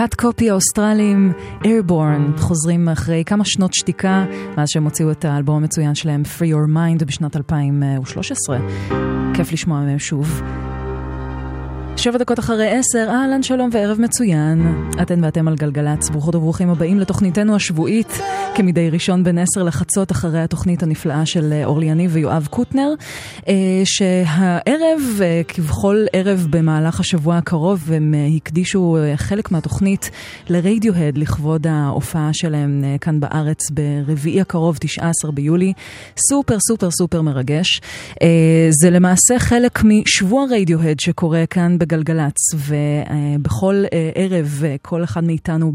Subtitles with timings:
[0.00, 4.24] קאט קופי האוסטרלים, Airborne, חוזרים אחרי כמה שנות שתיקה,
[4.56, 8.58] מאז שהם הוציאו את האלבום המצוין שלהם, Free Your Mind, בשנת 2013.
[9.34, 10.42] כיף לשמוע מהם שוב.
[12.00, 14.88] שבע דקות אחרי עשר, אהלן שלום וערב מצוין.
[15.02, 18.18] אתן ואתם על גלגלצ, ברוכות וברוכים הבאים לתוכניתנו השבועית,
[18.54, 22.94] כמדי ראשון בין עשר לחצות, אחרי התוכנית הנפלאה של אה, אורלי יניב ויואב קוטנר,
[23.48, 30.10] אה, שהערב, אה, כבכל ערב במהלך השבוע הקרוב, הם הקדישו חלק מהתוכנית
[30.48, 35.72] לרדיוהד לכבוד ההופעה שלהם כאן בארץ ברביעי הקרוב, 19 ביולי.
[36.28, 37.80] סופר סופר סופר מרגש.
[38.70, 45.72] זה למעשה חלק משבוע רדיוהד שקורה כאן בגלגלצ, ובכל אה, ערב אה, כל אחד מאיתנו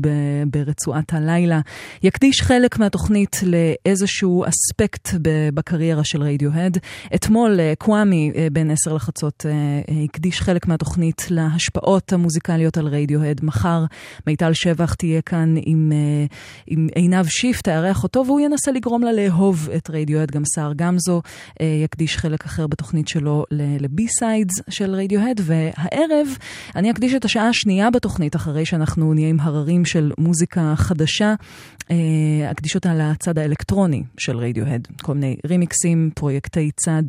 [0.47, 1.59] ברצועת הלילה
[2.03, 5.09] יקדיש חלק מהתוכנית לאיזשהו אספקט
[5.53, 6.77] בקריירה של רדיוהד.
[7.15, 9.45] אתמול אה, קוואמי בין עשר לחצות
[10.05, 13.41] הקדיש חלק מהתוכנית להשפעות המוזיקליות על רדיוהד.
[13.43, 13.85] מחר
[14.27, 15.91] מיטל שבח תהיה כאן עם,
[16.67, 20.31] עם עינב שיף, תארח אותו, והוא ינסה לגרום לה לאהוב את רדיוהד.
[20.31, 21.21] גם סער גמזו
[21.83, 26.04] יקדיש חלק אחר בתוכנית שלו ל B-sides של רדיוהד, והערב
[26.75, 31.33] אני אקדיש את השעה השנייה בתוכנית, אחרי שאנחנו נהיה עם הררים של מוזיקה חדשה.
[31.91, 31.95] אה,
[32.47, 34.87] להקדיש אותה לצד האלקטרוני של רדיוהד.
[35.01, 37.03] כל מיני רימיקסים, פרויקטי צד,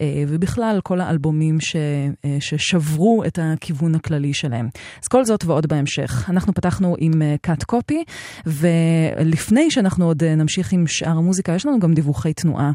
[0.00, 1.76] אה, ובכלל כל האלבומים ש,
[2.24, 4.68] אה, ששברו את הכיוון הכללי שלהם.
[5.02, 6.24] אז כל זאת ועוד בהמשך.
[6.28, 8.04] אנחנו פתחנו עם קאט קופי,
[8.46, 12.72] ולפני שאנחנו עוד נמשיך עם שאר המוזיקה, יש לנו גם דיווחי תנועה.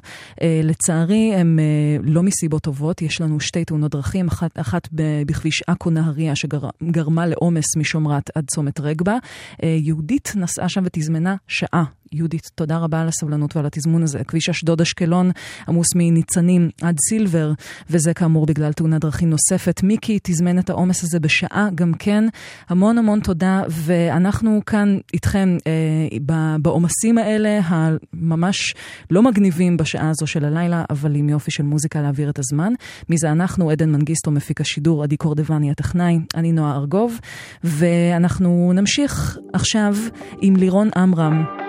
[0.64, 1.60] לצערי, הם
[2.04, 4.88] לא מסיבות טובות, יש לנו שתי תאונות דרכים, אחת, אחת
[5.26, 9.18] בכביש עכו נהריה שגרמה לעומס משומרת עד צומת רגבה.
[9.64, 11.84] יהודית נסעה שם ותזמנה שעה.
[12.14, 14.24] יהודית, תודה רבה על הסבלנות ועל התזמון הזה.
[14.24, 15.32] כביש אשדוד אשקלון
[15.68, 17.54] עמוס מניצנים עד סילבר,
[17.90, 19.84] וזה כאמור בגלל תאונת דרכים נוספת.
[19.84, 22.24] מיקי תזמן את העומס הזה בשעה גם כן.
[22.70, 28.76] המון המון תודה, ואנחנו כאן איתכם אה, בעומסים האלה, הממש
[29.12, 32.74] לא מגניבים בשעה הזו של הלילה, אבל עם יופי של מוזיקה להעביר את הזמן.
[33.10, 33.70] מי זה אנחנו?
[33.70, 37.20] עדן מנגיסטו, מפיק השידור, עדי קורדבני הטכנאי, אני נועה ארגוב,
[37.64, 39.96] ואנחנו נמשיך עכשיו
[40.42, 41.63] עם לירון עמרם.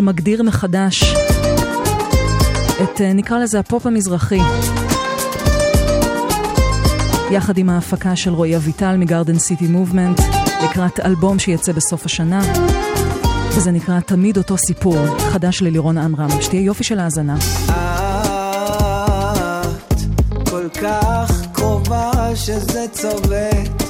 [0.00, 1.14] שמגדיר מחדש
[2.82, 4.40] את, אה, נקרא לזה, הפופ המזרחי.
[7.30, 10.20] יחד עם ההפקה של רועי אביטל מגרדן סיטי מובמנט,
[10.64, 12.40] לקראת אלבום שיצא בסוף השנה,
[13.48, 16.28] וזה נקרא תמיד אותו סיפור, חדש ללירון עמרם.
[16.40, 17.36] שתהיה יופי של האזנה.
[19.88, 23.82] את כל כך קרובה שזה צובט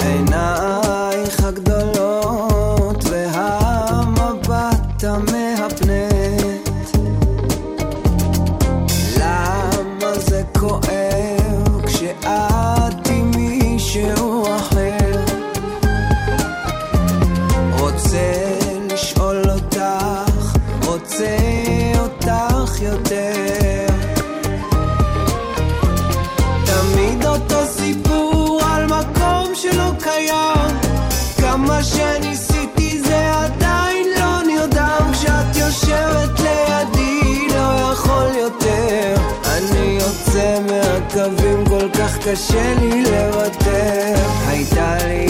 [0.00, 0.89] עינייך
[42.24, 44.14] קשה לי לוותר.
[44.46, 45.29] הייתה לי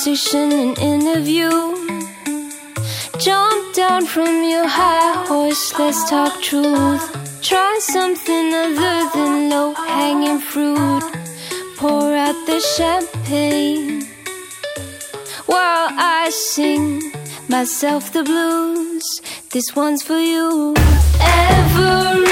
[0.00, 1.50] conversation an interview?
[3.18, 7.04] Jump down from your high horse, let's talk truth.
[7.42, 11.02] Try something other than low hanging fruit.
[11.76, 14.06] Pour out the champagne
[15.44, 17.12] while I sing
[17.50, 19.04] myself the blues.
[19.50, 20.74] This one's for you.
[21.20, 22.24] Everyone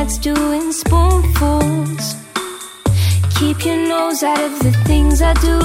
[0.00, 2.14] nights doing spoonfuls.
[3.38, 5.58] Keep your nose out of the things I do.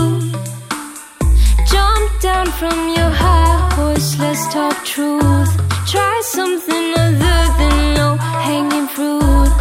[1.74, 5.52] Jump down from your high horse, let's talk truth.
[5.94, 8.16] Try something other than low
[8.48, 9.54] hanging fruit.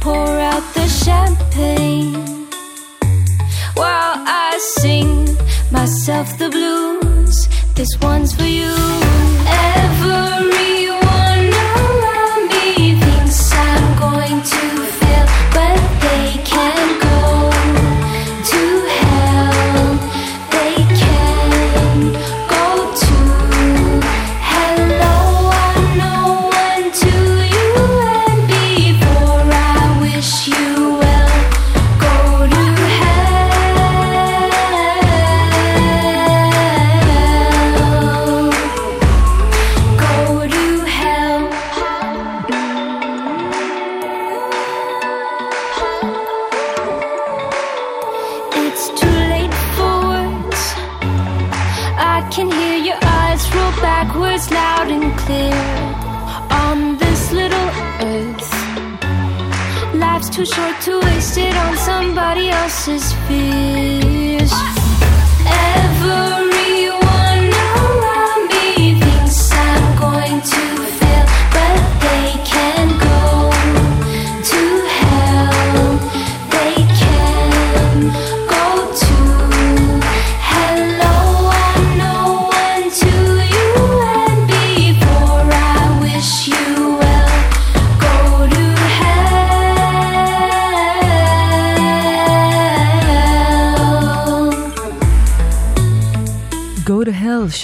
[0.00, 2.14] Pour out the champagne
[3.74, 5.36] while I sing
[5.70, 7.48] myself the blues.
[7.74, 8.74] This one's for you.
[9.82, 11.05] Everyone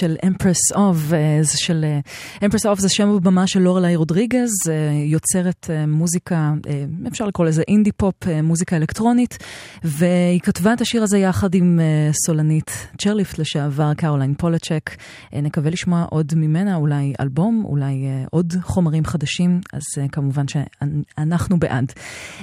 [0.03, 1.99] של Empress of, אה, זה של אה,
[2.47, 4.73] Empress of זה שם במה של לורלי רודריגז, אה,
[5.05, 9.37] יוצרת אה, מוזיקה, אה, אפשר לקרוא לזה אינדי פופ, אה, מוזיקה אלקטרונית,
[9.83, 14.89] והיא כתבה את השיר הזה יחד עם אה, סולנית צ'רליפט לשעבר, קרוליין פולצ'ק.
[15.33, 20.45] אה, נקווה לשמוע עוד ממנה, אולי אלבום, אולי אה, עוד חומרים חדשים, אז אה, כמובן
[20.47, 21.93] שאנחנו בעד.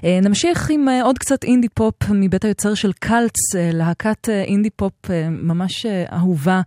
[0.04, 4.42] אה, נמשיך עם אה, עוד קצת אינדי פופ מבית היוצר של Cults, אה, להקת אה,
[4.42, 6.60] אינדי פופ אה, ממש אה, אהובה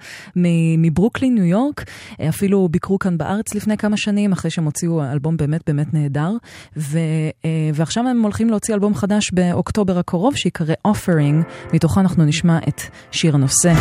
[0.84, 1.84] מברוקלין, ניו יורק.
[2.20, 6.32] אה, אפילו ביקרו כאן בארץ לפני כמה שנים, אחרי שהם הוציאו אלבום באמת באמת נהדר.
[6.78, 7.00] ו,
[7.46, 12.82] אה, ועכשיו הם הולכים להוציא אלבום חדש באוקטובר הקרוב, שיקרא Offering, מתוכו אנחנו נשמע את
[13.12, 13.74] שיר הנושא.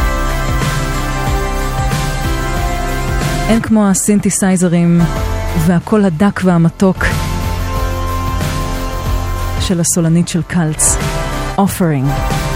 [3.49, 5.01] אין כמו הסינתסייזרים
[5.67, 7.05] והקול הדק והמתוק
[9.61, 10.97] של הסולנית של קלץ,
[11.57, 12.52] Offering.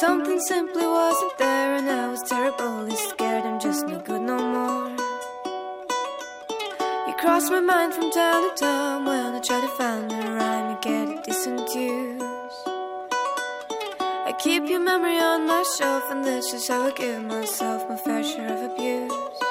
[0.00, 3.44] Something simply wasn't there, and I was terribly scared.
[3.44, 4.90] I'm just no good no more.
[7.08, 10.76] You cross my mind from time to time when I try to find a rhyme
[10.76, 12.58] to get a decent use.
[14.28, 17.96] I keep your memory on my shelf, and this is how I give myself my
[17.96, 19.47] fair share of abuse.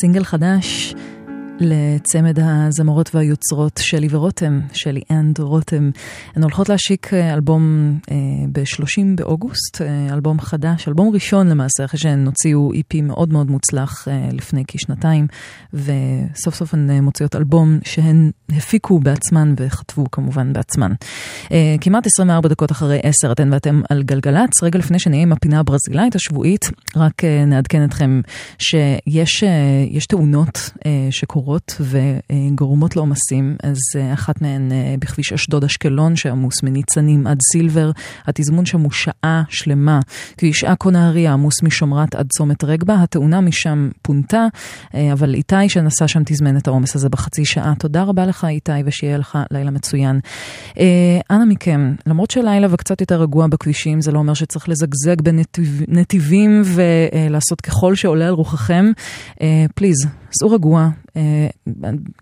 [0.00, 0.94] סינגל חדש
[1.60, 5.90] לצמד הזמרות והיוצרות שלי ורותם, שלי and רותם.
[6.34, 8.16] הן הולכות להשיק אה, אלבום אה,
[8.52, 14.08] ב-30 באוגוסט, אה, אלבום חדש, אלבום ראשון למעשה, אחרי שהן הוציאו EP מאוד מאוד מוצלח
[14.32, 15.26] לפני כשנתיים,
[15.72, 20.92] וסוף סוף הן מוציאות אלבום שהן הפיקו בעצמן וכתבו כמובן בעצמן.
[21.52, 25.60] אה, כמעט 24 דקות אחרי 10 אתן ואתם על גלגלצ, רגע לפני שנהיה עם הפינה
[25.60, 28.20] הברזילאית השבועית, רק אה, נעדכן אתכם
[28.58, 29.44] שיש
[29.90, 36.62] יש תאונות אה, שקורות וגורמות לעומסים, אז אה, אחת מהן אה, בכביש אשדוד אשקלון שעמוס
[36.62, 37.90] מניצנים עד סילבר,
[38.26, 40.00] התזמון שם הוא שעה שלמה,
[40.38, 44.46] כביש עכו נהריה עמוס משומרת עד צומת רגבה, התאונה משם פונתה,
[44.94, 47.74] אה, אבל איתי שנסע שם תזמן את העומס הזה בחצי שעה.
[47.78, 50.20] תודה רבה לך איתי ושיהיה לך לילה מצוין.
[50.78, 55.16] אה, אנא מכם, למרות שלילה וקצת יותר רגוע בכבישים, זה לא אומר שצריך לזגזג
[55.88, 58.86] בנתיבים ולעשות ככל שעולה על רוחכם.
[59.74, 59.96] פליז,
[60.32, 60.88] סעו רגוע, אה,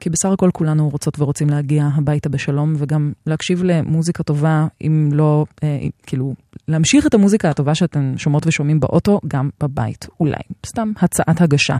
[0.00, 5.44] כי בסך הכל כולנו רוצות ורוצים להגיע הביתה בשלום וגם להקשיב למוזיקה טובה, אם לא,
[5.62, 6.34] אה, כאילו,
[6.68, 10.42] להמשיך את המוזיקה הטובה שאתם שומעות ושומעים באוטו, גם בבית, אולי.
[10.66, 11.76] סתם הצעת הגשה.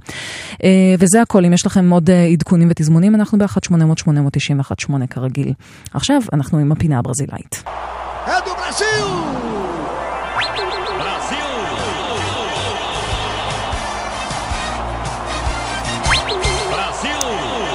[0.65, 5.53] אה, וזה הכל, אם יש לכם עוד אה, עדכונים ותזמונים, אנחנו ב-1-800-891-8 כרגיל.
[5.95, 7.65] עכשיו אנחנו עם הפינה הברזילאית.
[8.27, 9.74] É do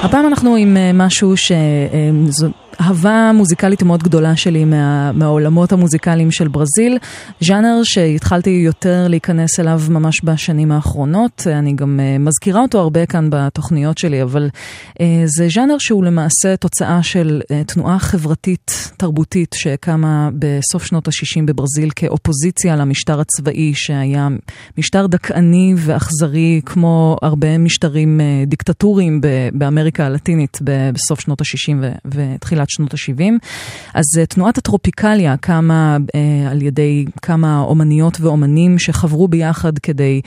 [0.02, 2.48] הפעם אנחנו עם אה, משהו שזו
[2.80, 6.98] אהבה מוזיקלית מאוד גדולה שלי מה, מהעולמות המוזיקליים של ברזיל.
[7.40, 11.46] ז'אנר שהתחלתי יותר להיכנס אליו ממש בשנים האחרונות.
[11.46, 14.48] אני גם אה, מזכירה אותו הרבה כאן בתוכניות שלי, אבל
[15.00, 21.42] אה, זה ז'אנר שהוא למעשה תוצאה של אה, תנועה חברתית תרבותית שקמה בסוף שנות ה-60
[21.44, 24.28] בברזיל כאופוזיציה למשטר הצבאי שהיה
[24.78, 29.20] משטר דכאני ואכזרי כמו הרבה משטרים אה, דיקטטוריים
[29.52, 33.32] באמריקה הלטינית בסוף שנות ה-60 ו- ותחילת שנות שנות ה-70.
[33.94, 40.20] אז אה, תנועת הטרופיקליה קמה אה, על ידי כמה אומניות ואומנים שחברו ביחד כדי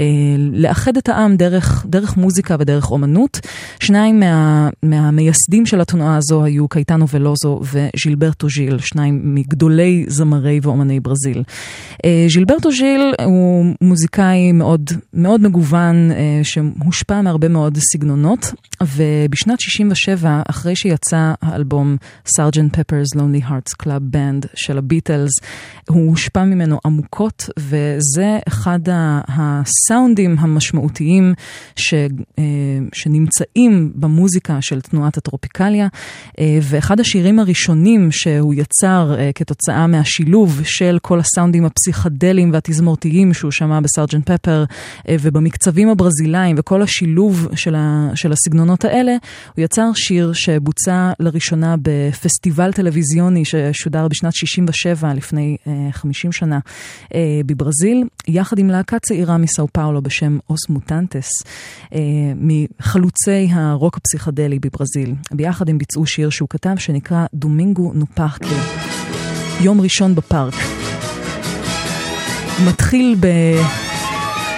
[0.00, 0.04] אה,
[0.52, 3.40] לאחד את העם דרך, דרך מוזיקה ודרך אומנות.
[3.80, 11.00] שניים מה, מהמייסדים של התנועה הזו היו קייטנו ולוזו וז'ילברטו ז'יל, שניים מגדולי זמרי ואומני
[11.00, 11.42] ברזיל.
[12.04, 20.42] אה, ז'ילברטו ז'יל הוא מוזיקאי מאוד, מאוד מגוון, אה, שהושפע מהרבה מאוד סגנונות, ובשנת 67,
[20.48, 21.89] אחרי שיצא האלבום
[22.26, 22.76] Sgt.
[22.76, 25.30] Pepper's Lonely Hearts Club Band של הביטלס,
[25.88, 28.80] הוא הושפע ממנו עמוקות, וזה אחד
[29.28, 31.34] הסאונדים המשמעותיים
[31.76, 31.94] ש,
[32.38, 32.44] אה,
[32.92, 35.88] שנמצאים במוזיקה של תנועת הטרופיקליה,
[36.38, 43.50] אה, ואחד השירים הראשונים שהוא יצר אה, כתוצאה מהשילוב של כל הסאונדים הפסיכדליים והתזמורתיים שהוא
[43.50, 44.30] שמע ב Sgt.
[44.30, 44.64] Pepper,
[45.10, 49.16] ובמקצבים הברזילאיים וכל השילוב של, ה, של הסגנונות האלה,
[49.56, 56.58] הוא יצר שיר שבוצע לראשונה בפסטיבל טלוויזיוני ששודר בשנת 67, לפני אה, 50 שנה,
[57.14, 61.28] אה, בברזיל, יחד עם להקה צעירה מסאו פאולו בשם אוס מוטנטס,
[61.94, 61.98] אה,
[62.36, 65.14] מחלוצי הרוק הפסיכדלי בברזיל.
[65.32, 68.54] ביחד הם ביצעו שיר שהוא כתב שנקרא דומינגו נופרקי,
[69.60, 70.54] יום ראשון בפארק.
[72.66, 73.16] מתחיל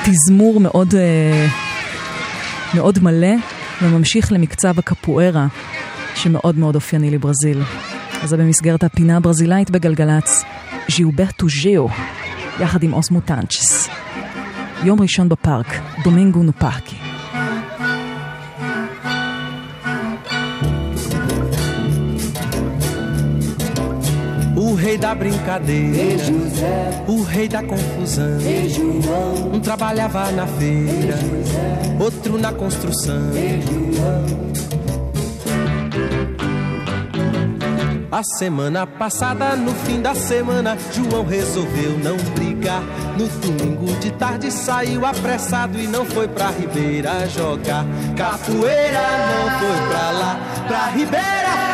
[0.02, 1.46] בתזמור מאוד, אה,
[2.74, 3.34] מאוד מלא
[3.82, 5.46] וממשיך למקצב הקפוארה
[6.15, 7.61] שמאוד מאוד אופייני לברזיל.
[8.23, 10.43] אז זה במסגרת הפינה הברזילאית בגלגלצ,
[10.89, 11.85] ז'יוברטו ז'יו,
[12.59, 13.89] יחד עם אוס מוטנצ'ס.
[14.83, 15.67] יום ראשון בפארק,
[16.03, 16.95] דומינגו נופרקי.
[24.67, 26.23] O rei da brincadeira,
[27.07, 28.37] o rei da confusão.
[29.53, 31.17] Um trabalhava na feira,
[31.99, 33.31] outro na construção.
[38.12, 42.82] A semana passada, no fim da semana, João resolveu não brigar.
[43.18, 47.86] No domingo de tarde saiu apressado e não foi pra Ribeira jogar.
[48.14, 51.71] Capoeira não foi pra lá, pra Ribeira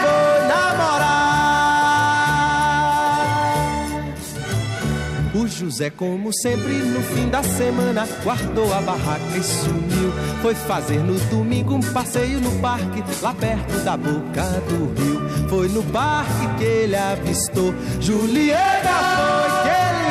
[5.39, 10.13] O José, como sempre, no fim da semana, guardou a barraca e sumiu.
[10.43, 15.49] Foi fazer no domingo um passeio no parque, lá perto da boca do rio.
[15.49, 20.11] Foi no parque que ele avistou Juliana, foi que ele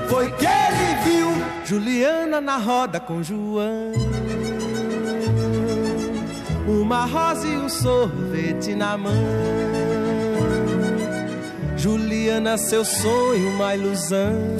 [0.00, 0.08] viu.
[0.08, 1.30] Foi que ele viu
[1.64, 3.92] Juliana na roda com João.
[6.66, 9.81] Uma rosa e um sorvete na mão.
[11.82, 14.56] Juliana, seu sonho, uma ilusão.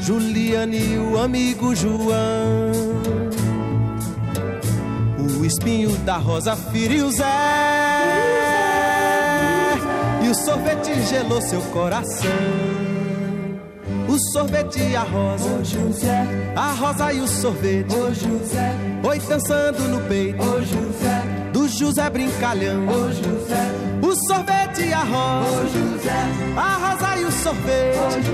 [0.00, 2.72] Juliana e o amigo João.
[5.38, 7.24] O espinho da rosa feriu Zé.
[10.24, 12.28] E o sorvete gelou seu coração.
[14.08, 15.62] O sorvete e a rosa.
[16.56, 17.94] A rosa e o sorvete.
[19.04, 20.44] Oi dançando no peito.
[20.44, 21.19] Do José
[22.10, 22.86] brincalhão.
[24.02, 26.10] O sorvete e a rosa.
[26.56, 28.28] A rosa e o sorvete.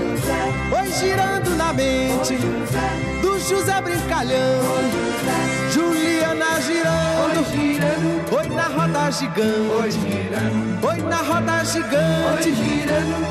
[0.75, 2.35] Oi girando na mente.
[3.21, 4.61] Do José brincalhão.
[5.71, 7.07] Juliana girando.
[8.35, 9.99] Oi na roda gigante.
[10.83, 12.53] Oi na roda gigante.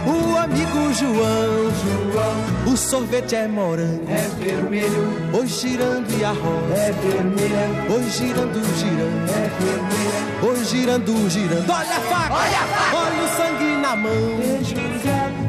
[0.07, 2.73] O amigo João.
[2.73, 4.05] O sorvete é morango.
[4.09, 5.31] É vermelho.
[5.35, 6.75] Oi girando e a rosa.
[6.75, 7.69] É vermelha.
[7.91, 9.31] Oi girando, girando.
[9.31, 10.27] É vermelha.
[10.43, 11.71] Oi girando, girando.
[11.71, 12.35] Olha a faca.
[12.35, 12.97] Olha a faca.
[12.97, 14.96] Olha o sangue na mão.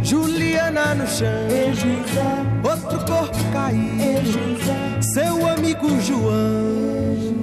[0.08, 1.28] Juliana no chão.
[2.63, 4.39] Outro corpo caído.
[5.02, 7.36] Seu amigo João.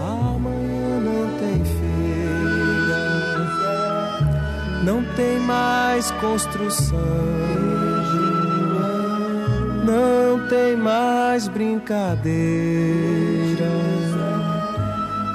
[0.00, 3.02] Amanhã não tem feira.
[4.82, 6.98] Não tem mais construção.
[9.84, 12.28] Não tem mais brincadeira.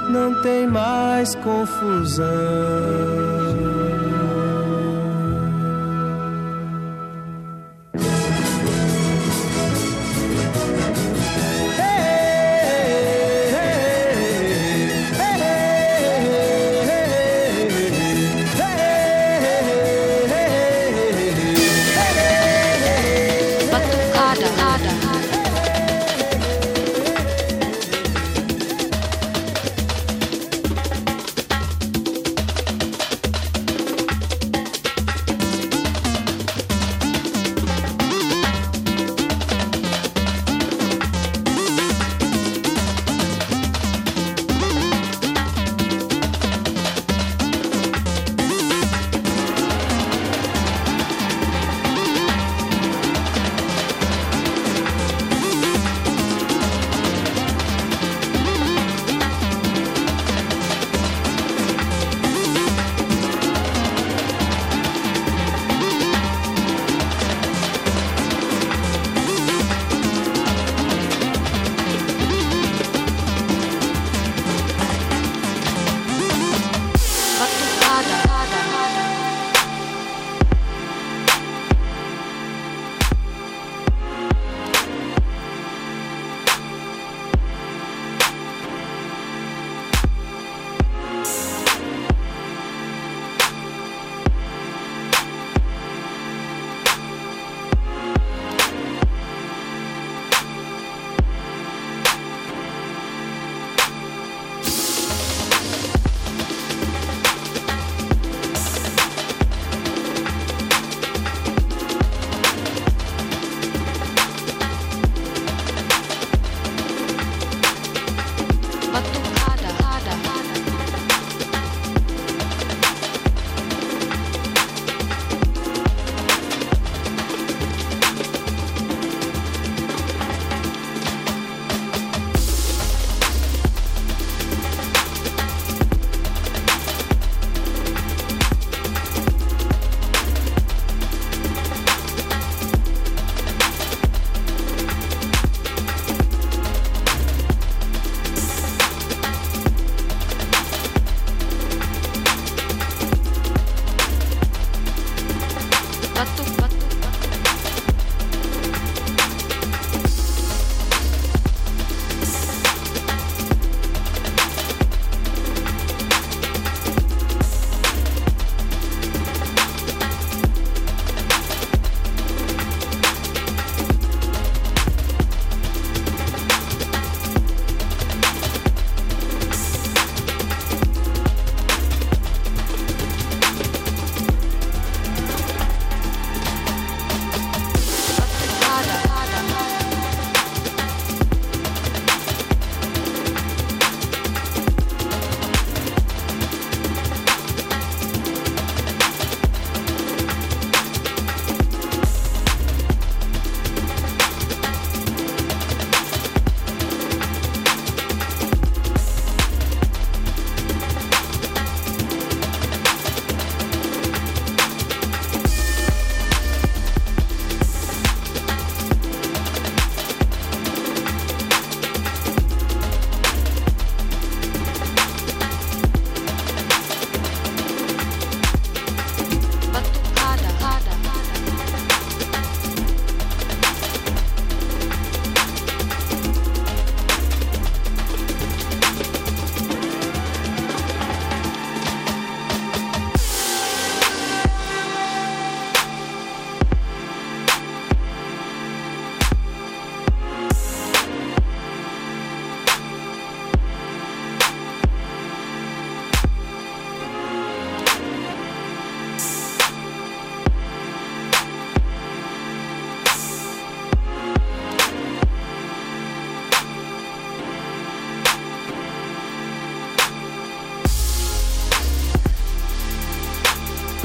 [0.10, 2.24] Não tem mais confusão.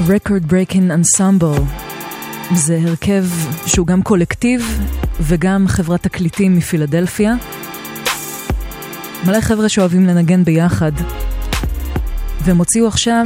[0.09, 1.61] Record Breaking Ensemble.
[2.55, 3.25] זה הרכב
[3.65, 4.79] שהוא גם קולקטיב
[5.21, 7.35] וגם חברת תקליטים מפילדלפיה.
[9.25, 10.91] מלא חבר'ה שאוהבים לנגן ביחד.
[12.41, 13.23] והם הוציאו עכשיו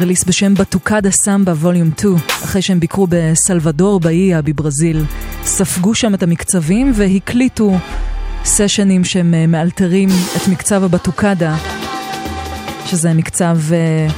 [0.00, 5.04] רליס בשם בטוקדה סמבה ווליום 2, אחרי שהם ביקרו בסלבדור באיה בברזיל.
[5.44, 7.78] ספגו שם את המקצבים והקליטו
[8.44, 11.56] סשנים שהם אה, מאלתרים את מקצב הבטוקדה,
[12.86, 14.08] שזה מקצב, אה,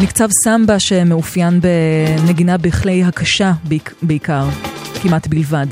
[0.00, 4.48] מקצב סמבה שמאופיין בנגינה בכלי הקשה בעיק- בעיקר,
[5.02, 5.66] כמעט בלבד.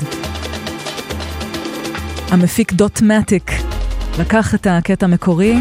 [2.31, 3.51] המפיק דוט מטיק
[4.19, 5.55] לקח את הקטע המקורי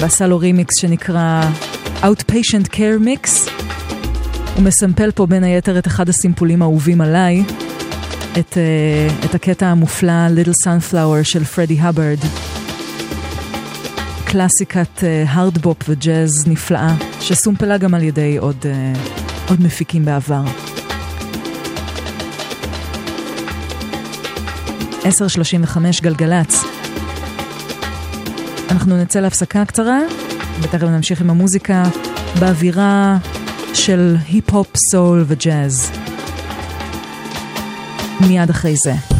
[0.00, 1.42] ועשה לו רימיקס שנקרא
[2.02, 3.50] Outpatient Care Mix.
[4.56, 7.42] הוא מסמפל פה בין היתר את אחד הסימפולים האהובים עליי,
[8.38, 12.18] את, uh, את הקטע המופלא Little Sunflower של פרדי הברד.
[14.24, 18.98] קלאסיקת הארדבופ uh, וג'אז נפלאה, שסומפלה גם על ידי עוד, uh,
[19.48, 20.42] עוד מפיקים בעבר.
[25.02, 26.64] 10.35 גלגלצ.
[28.70, 29.98] אנחנו נצא להפסקה קצרה,
[30.60, 31.82] ותכף נמשיך עם המוזיקה
[32.40, 33.18] באווירה
[33.74, 35.90] של היפ-הופ, סול וג'אז.
[38.20, 39.11] מיד אחרי זה.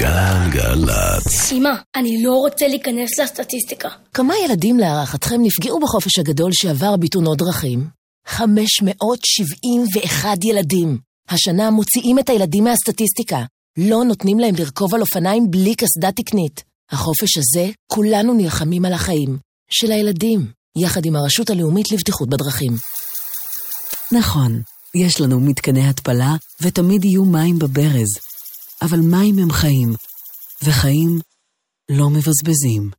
[0.00, 1.52] גלגלצ.
[1.52, 3.88] אמא, אני לא רוצה להיכנס לסטטיסטיקה.
[4.14, 7.86] כמה ילדים להערכתכם נפגעו בחופש הגדול שעבר בתאונות דרכים?
[8.26, 10.98] 571 ילדים.
[11.28, 13.44] השנה מוציאים את הילדים מהסטטיסטיקה.
[13.78, 16.64] לא נותנים להם לרכוב על אופניים בלי קסדה תקנית.
[16.90, 19.38] החופש הזה, כולנו נלחמים על החיים.
[19.70, 20.46] של הילדים,
[20.78, 22.72] יחד עם הרשות הלאומית לבטיחות בדרכים.
[24.12, 24.62] נכון,
[24.94, 28.29] יש לנו מתקני התפלה ותמיד יהיו מים בברז.
[28.82, 29.94] אבל מים הם חיים,
[30.64, 31.20] וחיים
[31.90, 32.90] לא מבזבזים.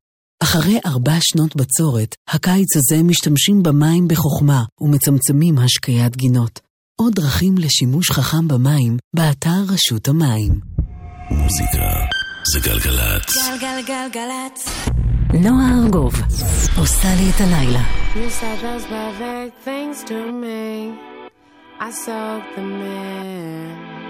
[0.43, 6.59] אחרי ארבע שנות בצורת, הקיץ הזה משתמשים במים בחוכמה ומצמצמים השקיית גינות.
[7.01, 10.59] עוד דרכים לשימוש חכם במים, באתר רשות המים.
[11.31, 11.89] מוזיקה
[12.53, 13.35] זה גלגלצ.
[13.61, 14.65] גלגלגלגלצ.
[15.33, 16.13] נועה ארגוב
[16.77, 17.83] עושה לי את הלילה.
[18.13, 20.93] You said those perfect things to me.
[21.79, 24.00] I soak them in.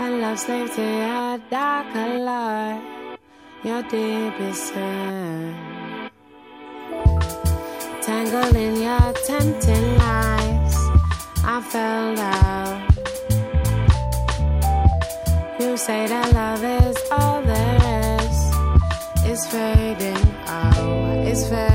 [0.00, 3.18] And love slave to your darker light,
[3.64, 5.56] your deepest sin.
[8.02, 10.76] Tangled in your tempting lies,
[11.44, 12.88] I fell out.
[15.58, 18.38] You say that love is all there is.
[19.30, 21.67] It's fading out, it's fading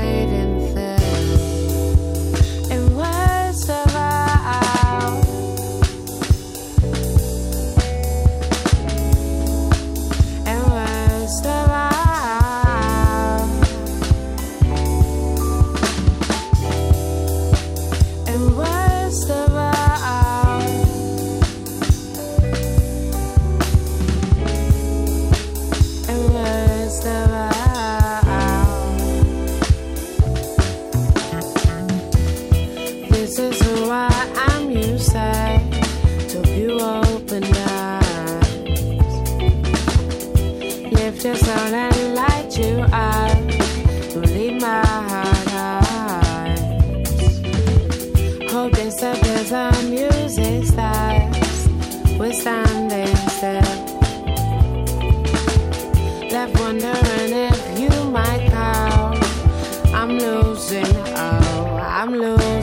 [56.52, 59.16] wondering if you might call.
[59.94, 60.84] I'm losing,
[61.16, 62.53] oh, I'm losing.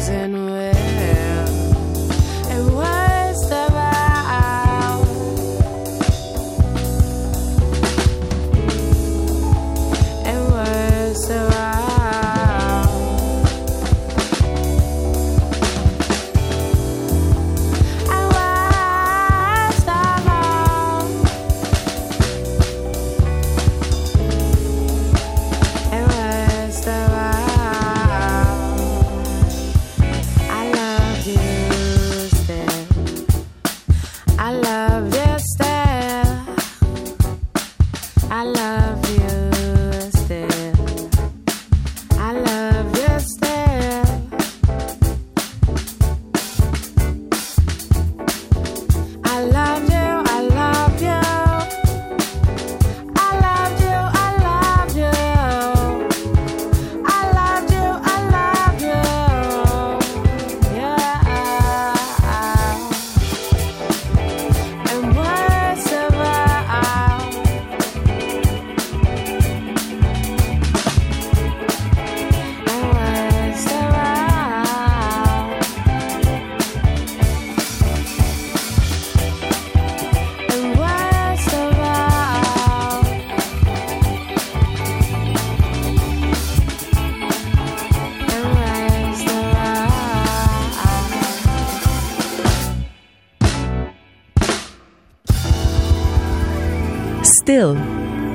[97.51, 97.77] Still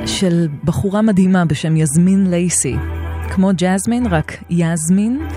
[0.06, 2.76] של בחורה מדהימה בשם יזמין לייסי.
[3.34, 5.28] כמו ג'זמין, רק יזמין.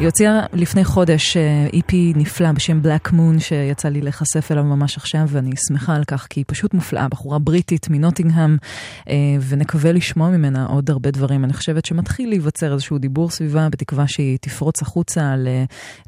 [0.00, 1.36] היא הוציאה לפני חודש
[1.72, 6.26] איפי נפלא בשם Black Moon שיצא לי להיחשף אליו ממש עכשיו ואני שמחה על כך
[6.30, 8.56] כי היא פשוט מופלאה, בחורה בריטית מנוטינגהם
[9.08, 9.14] אה,
[9.48, 11.44] ונקווה לשמוע ממנה עוד הרבה דברים.
[11.44, 15.34] אני חושבת שמתחיל להיווצר איזשהו דיבור סביבה בתקווה שהיא תפרוץ החוצה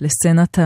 [0.00, 0.58] לסצנת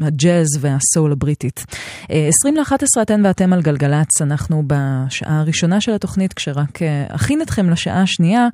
[0.00, 1.66] הג'אז והסול הבריטית.
[2.08, 7.70] 20 ל-11 אתן ואתם על גלגלצ, אנחנו בשעה הראשונה של התוכנית כשרק אה, אכין אתכם
[7.70, 8.48] לשעה השנייה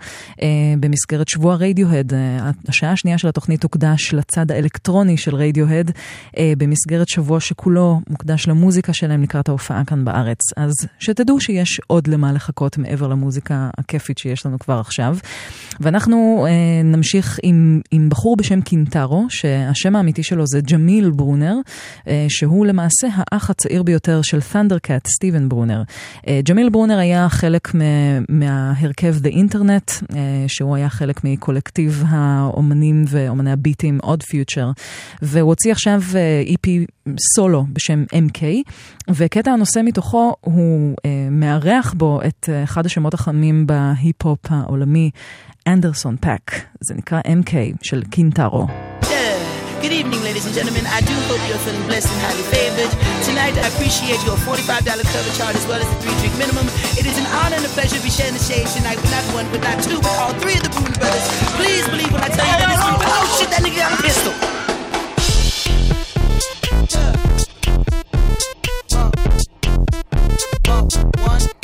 [0.81, 2.13] במסגרת שבוע רדיוהד.
[2.69, 5.91] השעה השנייה של התוכנית הוקדה מוקדש לצד האלקטרוני של רדיוהד,
[6.39, 10.39] אה, במסגרת שבוע שכולו מוקדש למוזיקה שלהם לקראת ההופעה כאן בארץ.
[10.57, 15.17] אז שתדעו שיש עוד למה לחכות מעבר למוזיקה הכיפית שיש לנו כבר עכשיו.
[15.81, 21.55] ואנחנו אה, נמשיך עם, עם בחור בשם קינטרו, שהשם האמיתי שלו זה ג'מיל ברונר,
[22.09, 25.83] אה, שהוא למעשה האח הצעיר ביותר של ת'נדרקאט, סטיבן ברונר.
[26.45, 27.73] ג'מיל ברונר היה חלק
[28.29, 30.15] מההרכב The Internet,
[30.47, 33.78] שהוא היה חלק מקולקטיב האומנים ואומני הביט.
[33.79, 34.71] ביטים, Odd Future,
[35.23, 36.01] והוא הוציא עכשיו
[36.47, 38.43] EP uh, סולו בשם MK,
[39.09, 45.11] וקטע הנושא מתוכו הוא uh, מארח בו את uh, אחד השמות החמים בהיפ-הופ העולמי,
[45.67, 47.53] אנדרסון פאק, זה נקרא MK
[47.83, 48.67] של קינטרו.
[49.81, 50.83] Good evening, ladies and gentlemen.
[50.91, 52.91] I do hope you're feeling blessed and highly favored.
[53.23, 56.67] Tonight, I appreciate your $45 cover charge as well as the three drink minimum.
[56.99, 59.23] It is an honor and a pleasure to be sharing the shade tonight with not
[59.39, 61.23] one, but not two, but all three of the Boone brothers.
[61.55, 62.67] Please believe when I tell you.
[63.07, 64.35] Oh shit, that nigga got a pistol.
[71.23, 71.58] One.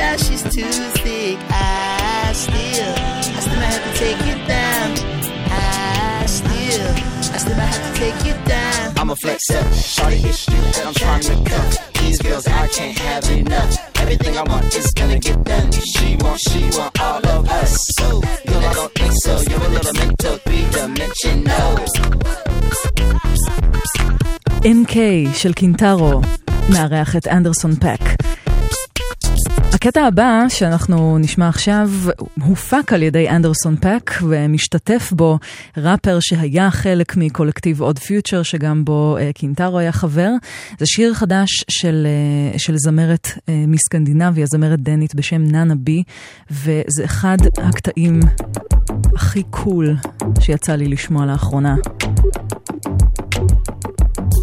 [0.00, 0.70] now she's too
[1.02, 1.38] thick.
[1.50, 2.94] I still,
[3.36, 4.88] I still might have to take you down.
[5.50, 6.88] I still,
[7.34, 8.98] I still might have to take you down.
[8.98, 11.92] I'm a flex up, shorty issue that I'm trying to cut.
[12.00, 13.96] These girls, I can't have enough.
[14.00, 15.70] Everything I want is gonna get done.
[15.72, 17.76] She want, she want all of us.
[17.98, 19.40] So, girl, I don't think so.
[19.42, 21.76] You're a little mental, three dimensional.
[24.62, 24.96] MK
[25.34, 26.20] של קינטרו
[26.72, 28.19] מארח את אנדרסון פאק.
[29.81, 31.89] הקטע הבא שאנחנו נשמע עכשיו
[32.41, 35.37] הופק על ידי אנדרסון פאק ומשתתף בו
[35.77, 40.29] ראפר שהיה חלק מקולקטיב Odd Future שגם בו uh, קינטרו היה חבר.
[40.79, 42.07] זה שיר חדש של,
[42.55, 46.03] uh, של זמרת uh, מסקנדינביה, זמרת דנית בשם נאנה בי,
[46.51, 48.19] וזה אחד הקטעים
[49.15, 49.95] הכי cool
[50.39, 51.75] שיצא לי לשמוע לאחרונה.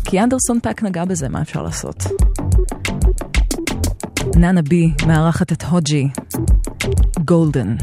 [0.05, 2.05] כי אנדרסון פאק נגע בזה, מה אפשר לעשות?
[4.39, 6.09] נאנה בי מארחת את הוג'י,
[7.24, 7.76] גולדן.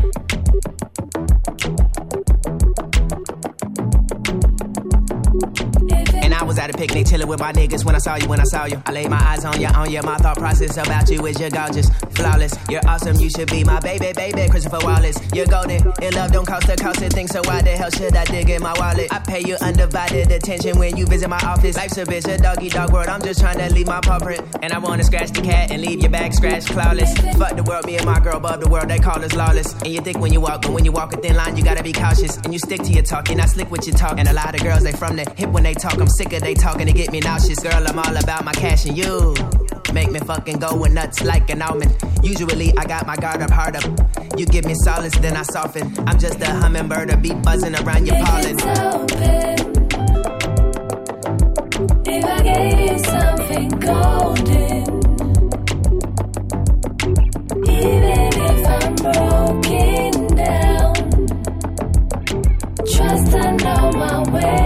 [6.70, 8.82] A picnic, chilling with my niggas when I saw you, when I saw you.
[8.86, 10.02] I laid my eyes on you, on you.
[10.02, 12.54] My thought process about you is you're gorgeous, flawless.
[12.70, 14.50] You're awesome, you should be my baby, baby.
[14.50, 15.82] Christopher Wallace, you're golden.
[16.02, 18.50] In love, don't cost a cost a thing, so why the hell should I dig
[18.50, 19.12] in my wallet?
[19.12, 21.76] I pay you undivided attention when you visit my office.
[21.78, 23.08] Life's a bitch, a doggy dog world.
[23.08, 24.42] I'm just trying to leave my paw print.
[24.62, 27.14] And I wanna scratch the cat and leave your back scratched, clawless.
[27.38, 29.74] Fuck the world, me and my girl above the world, they call us lawless.
[29.74, 31.84] And you think when you walk, but when you walk a thin line, you gotta
[31.84, 32.38] be cautious.
[32.38, 34.18] And you stick to your talk, you're not slick with your talk.
[34.18, 35.94] And a lot of girls, they from the hip when they talk.
[35.98, 37.60] I'm sick of they talking to get me nauseous.
[37.60, 39.36] Girl, I'm all about my cash and you.
[39.94, 41.96] Make me fucking go with nuts like an almond.
[42.24, 43.84] Usually I got my guard up hard up.
[44.38, 45.94] You give me solace, then I soften.
[46.08, 48.58] I'm just a hummingbird, a bee buzzing around your pollen.
[52.08, 54.84] If I gave you something golden,
[57.70, 60.96] even if I'm broken down,
[62.94, 64.65] trust I know my way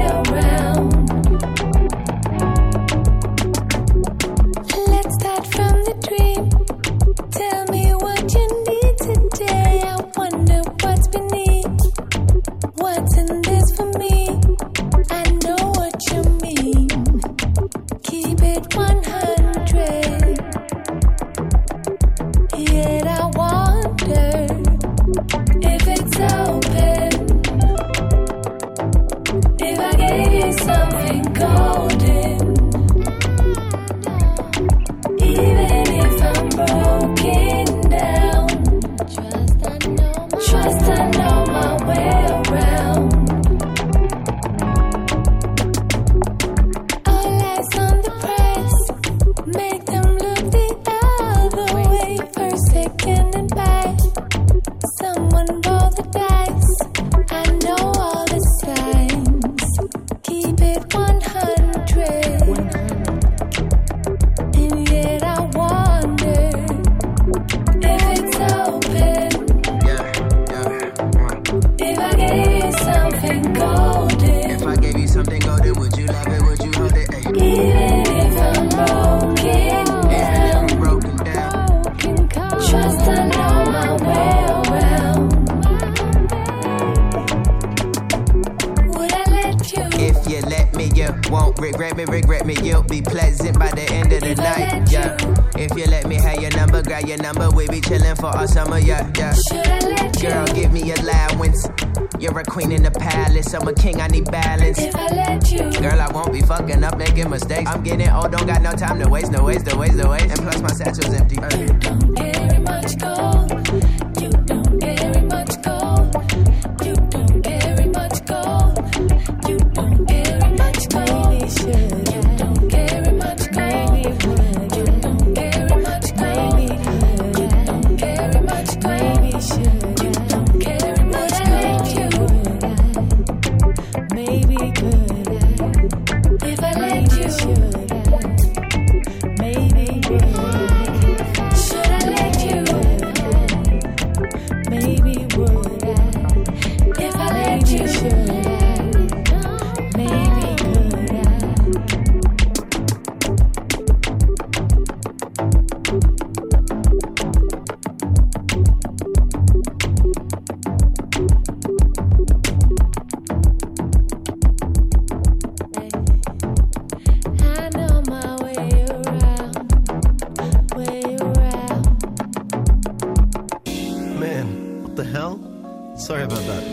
[176.10, 176.64] Sorry about that.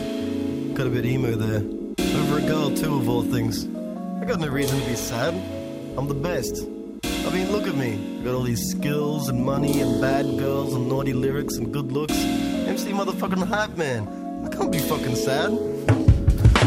[0.72, 1.60] Got a bit emo there.
[2.20, 3.66] Over a girl, too, of all things.
[3.66, 5.34] I got no reason to be sad.
[5.98, 6.66] I'm the best.
[7.04, 8.00] I mean, look at me.
[8.18, 11.92] I got all these skills and money and bad girls and naughty lyrics and good
[11.92, 12.14] looks.
[12.14, 14.08] MC motherfucking hype man.
[14.42, 15.50] I can't be fucking sad.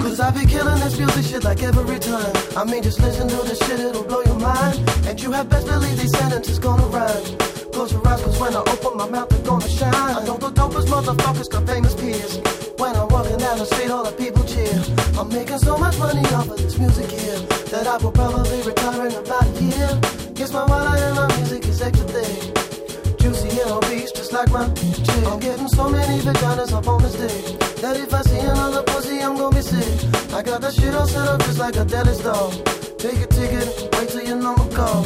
[0.03, 2.36] Cause I be killing this music shit like every time.
[2.55, 4.78] I mean, just listen to this shit, it'll blow your mind.
[5.07, 7.59] And you have best believe these sentences gonna rhyme.
[7.80, 9.95] Close your eyes, cause when I open my mouth, they're gonna shine.
[9.95, 12.36] I know the dopest motherfuckers got famous peers.
[12.75, 14.75] When I'm walking down the street, all the people cheer.
[15.17, 17.39] I'm making so much money off of this music here
[17.71, 19.91] that I will probably retire in about a year.
[20.36, 23.17] Guess my wallet and my music is extra thick.
[23.17, 25.23] Juicy and obese, just like my chick.
[25.32, 29.21] I'm getting so many vaginas up on the stage that if I see another pussy,
[29.21, 29.88] I'm gonna be sick.
[30.34, 32.51] I got that shit all set up just like a dentist dog.
[32.97, 35.05] Take a ticket, wait till your number call.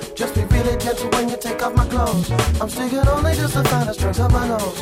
[0.61, 2.29] Be really gentle when you take off my clothes.
[2.61, 4.79] I'm sticking only just the find the strings of my nose.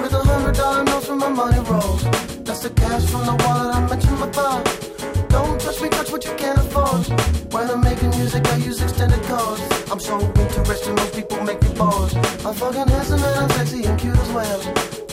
[0.00, 2.02] With a hundred dollar notes from my money rolls.
[2.42, 4.58] That's the cash from the wallet I mentioned before.
[5.28, 7.06] Don't touch me, touch what you can't afford.
[7.52, 9.62] When I'm making music, I use extended codes.
[9.92, 12.12] I'm so interesting, most people make me bored.
[12.44, 14.60] I'm fucking handsome and I'm sexy and cute as well.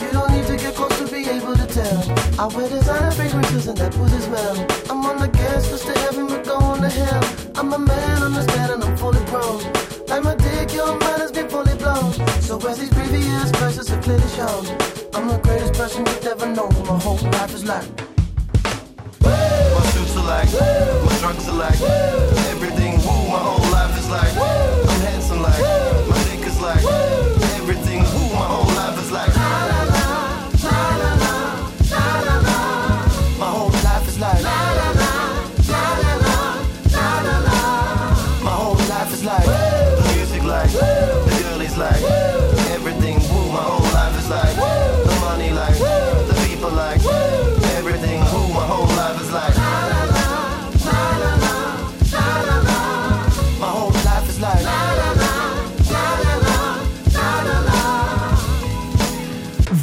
[0.02, 2.00] You don't need to get close to be able to tell.
[2.40, 4.56] I wear designer fragrances and that pussy smell.
[4.90, 7.22] I'm on the gas list to heaven, we're going to hell.
[7.54, 9.97] I'm a man, understand, and I'm fully grown.
[10.08, 12.12] Like my dick, your mind has been fully blown.
[12.40, 14.64] So as these previous verses have clearly shown,
[15.12, 16.72] I'm the greatest person you've ever known.
[16.86, 17.86] My whole life is like.
[19.20, 21.04] My suits are like, woo!
[21.04, 21.88] my trucks are like, woo!
[22.48, 22.94] everything.
[23.04, 24.90] Woo, my whole life is like, woo!
[24.90, 25.60] I'm handsome like,
[26.08, 27.27] my dick is like,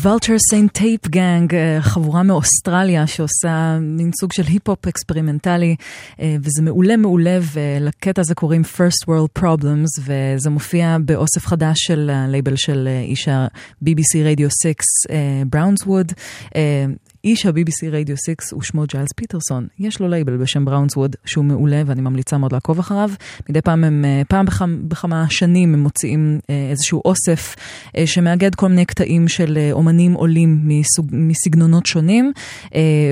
[0.05, 0.73] Vulture St.
[0.73, 5.75] Tape Gang, חבורה מאוסטרליה שעושה מין סוג של היפ-הופ אקספרימנטלי,
[6.19, 12.09] אה, וזה מעולה מעולה, ולקטע הזה קוראים First World Problems, וזה מופיע באוסף חדש של
[12.13, 14.73] הלייבל של איש ה-BBC רדיו 6,
[15.49, 16.11] Brownswood.
[17.25, 19.67] איש ה-BBC רדיו 6 הוא שמו ג'יילס פיטרסון.
[19.79, 23.09] יש לו לייבל בשם Brownswood שהוא מעולה ואני ממליצה מאוד לעקוב אחריו.
[23.49, 24.45] מדי פעם הם, אה, פעם
[24.87, 27.55] בכמה, שנים הם מוציאים אה, איזשהו אוסף
[27.97, 32.31] אה, שמאגד כל מיני קטעים של אומנים עולים מסוג, מסגנונות שונים.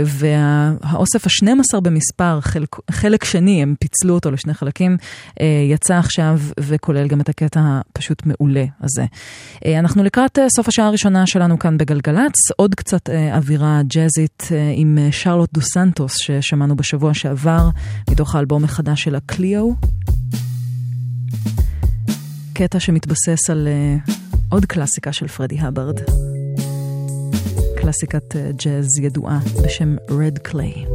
[0.05, 4.97] והאוסף ה-12 במספר, חלק, חלק שני, הם פיצלו אותו לשני חלקים,
[5.70, 9.05] יצא עכשיו וכולל גם את הקטע הפשוט מעולה הזה.
[9.80, 14.03] אנחנו לקראת סוף השעה הראשונה שלנו כאן בגלגלצ, עוד קצת אווירה ג'אז.
[14.04, 17.70] ג'אזית עם שרלוט דו סנטוס ששמענו בשבוע שעבר
[18.10, 19.70] מתוך האלבום החדש של הקליו.
[22.54, 23.68] קטע שמתבסס על
[24.49, 25.99] עוד קלאסיקה של פרדי הברד.
[27.82, 30.39] קלאסיקת ג'אז ידועה בשם Clay.
[30.43, 30.86] קליי,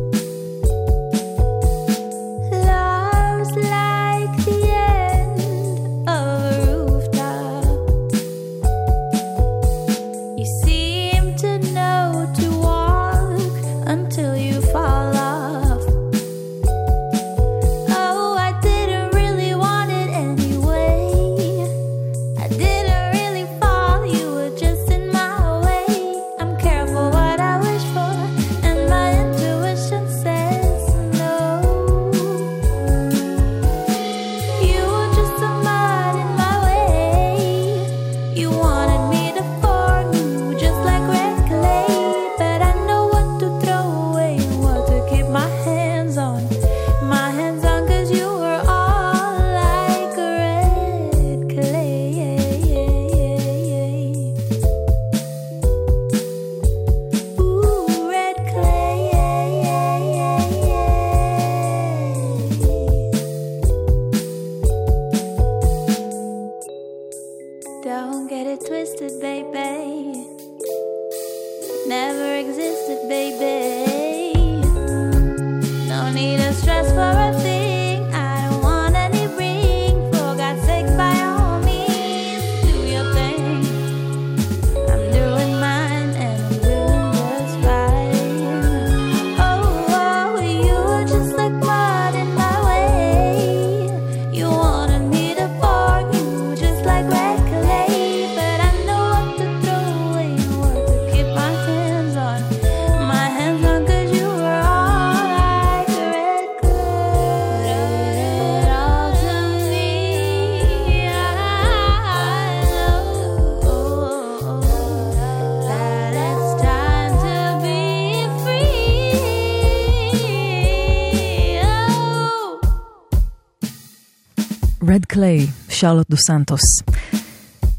[125.78, 126.60] שרלוט דו סנטוס.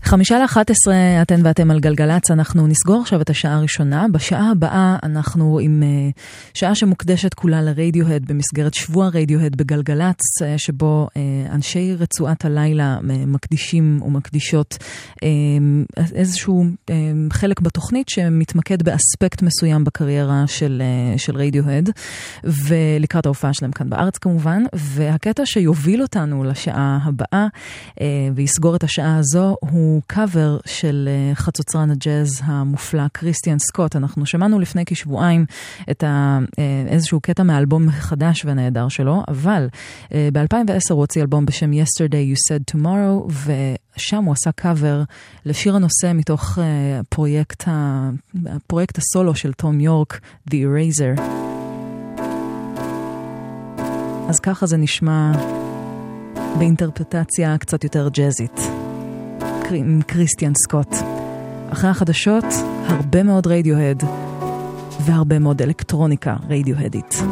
[0.09, 4.05] חמישה לאחת עשרה, אתן ואתם על גלגלצ, אנחנו נסגור עכשיו את השעה הראשונה.
[4.11, 6.19] בשעה הבאה אנחנו עם uh,
[6.53, 14.01] שעה שמוקדשת כולה לרדיוהד במסגרת שבוע רדיוהד בגלגלצ, uh, שבו uh, אנשי רצועת הלילה מקדישים
[14.05, 14.77] ומקדישות
[16.15, 16.65] איזשהו
[17.33, 20.81] חלק בתוכנית שמתמקד באספקט מסוים בקריירה של,
[21.17, 21.89] של רדיוהד,
[22.43, 27.47] ולקראת ההופעה שלהם כאן בארץ כמובן, והקטע שיוביל אותנו לשעה הבאה
[28.35, 33.95] ויסגור את השעה הזו הוא קאבר של uh, חצוצרן הג'אז המופלא קריסטיאן סקוט.
[33.95, 35.45] אנחנו שמענו לפני כשבועיים
[35.91, 36.55] את ה, uh,
[36.87, 39.67] איזשהו קטע מהאלבום החדש והנהדר שלו, אבל
[40.03, 43.33] uh, ב-2010 הוא הוציא אלבום בשם Yesterday You Said Tomorrow,
[43.95, 45.03] ושם הוא עשה קאבר
[45.45, 46.61] לשיר הנושא מתוך uh,
[47.09, 48.09] פרויקט, ה,
[48.67, 50.19] פרויקט הסולו של תום יורק,
[50.49, 51.21] The Eraser.
[54.29, 55.31] אז ככה זה נשמע
[56.57, 58.78] באינטרפטציה קצת יותר ג'אזית.
[59.75, 60.95] עם קריסטיאן סקוט.
[61.69, 62.45] אחרי החדשות,
[62.85, 64.03] הרבה מאוד רדיוהד
[65.05, 67.23] והרבה מאוד אלקטרוניקה רדיוהדית.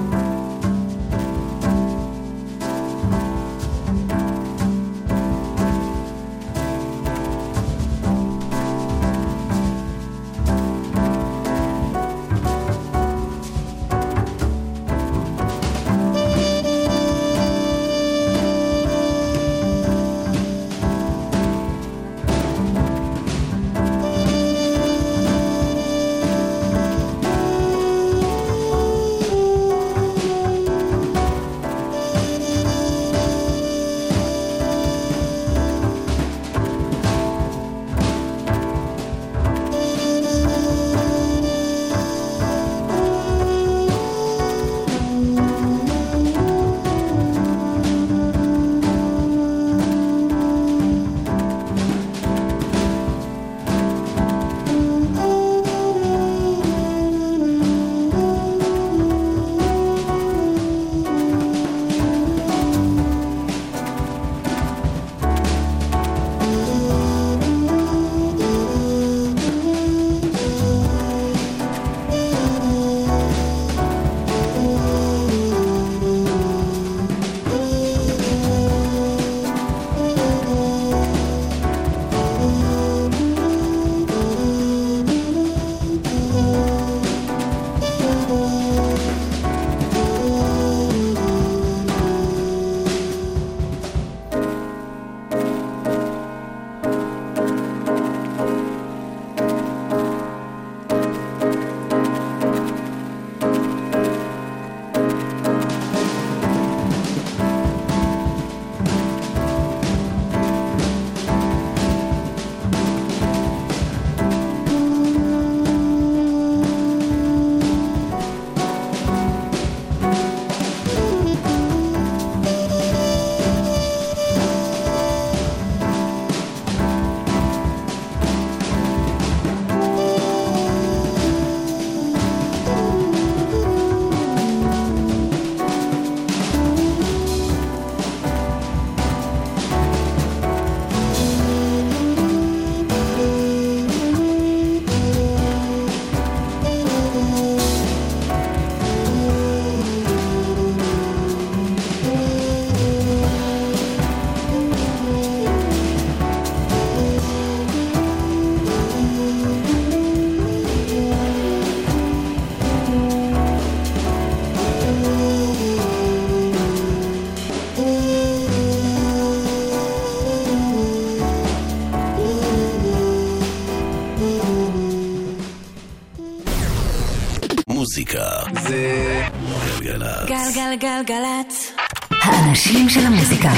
[180.66, 180.66] גלגלצ.
[180.66, 181.72] גלגלגלגלצ.
[182.10, 183.48] האנשים של המוזיקה.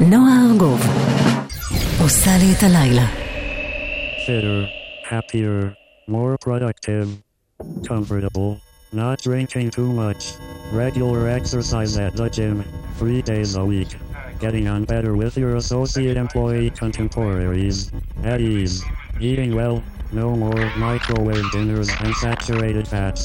[0.00, 0.80] נועה ארגוב
[2.02, 3.06] עושה לי את הלילה.
[4.26, 4.66] Fitter,
[5.10, 5.74] happier,
[6.08, 7.08] more productive,
[7.88, 8.50] comfortable,
[8.92, 10.22] not drinking too much,
[10.72, 12.56] regular exercise at the gym,
[12.98, 13.90] three days a week,
[14.40, 17.78] getting on better with your associate employee contemporaries,
[18.32, 18.76] at ease,
[19.28, 19.76] eating well,
[20.12, 23.24] no more microwave dinners and saturated fats,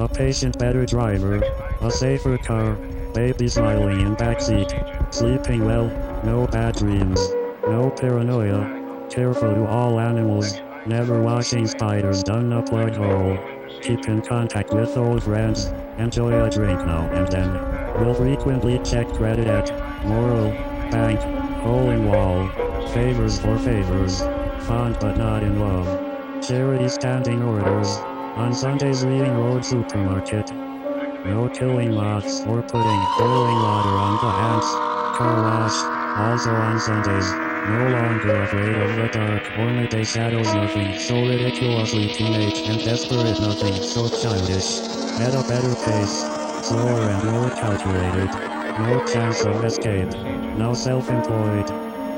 [0.00, 1.42] a patient better driver,
[1.82, 2.72] a safer car,
[3.12, 5.88] baby smiling in backseat, sleeping well,
[6.24, 7.20] no bad dreams,
[7.64, 10.54] no paranoia, careful to all animals,
[10.86, 13.38] never washing spiders down a plug hole,
[13.82, 15.66] keep in contact with old friends,
[15.98, 17.52] enjoy a drink now and then,
[18.02, 19.70] will frequently check credit at
[20.06, 20.50] Moral,
[20.90, 21.20] Bank,
[21.60, 22.48] hole in wall,
[22.88, 24.22] favors for favors,
[24.66, 25.86] fond but not in love.
[26.42, 27.98] Charity standing orders,
[28.40, 30.50] on Sundays reading road supermarket.
[31.26, 34.70] No killing moths or putting boiling water on the ants.
[35.18, 35.78] Car wash,
[36.16, 37.30] also on Sundays.
[37.68, 43.38] No longer afraid of the dark or midday shadows nothing so ridiculously teenage and desperate
[43.40, 44.80] nothing so childish.
[45.20, 46.24] At a better pace,
[46.66, 48.30] slower and more calculated.
[48.80, 50.08] No chance of escape.
[50.56, 51.66] Now self-employed,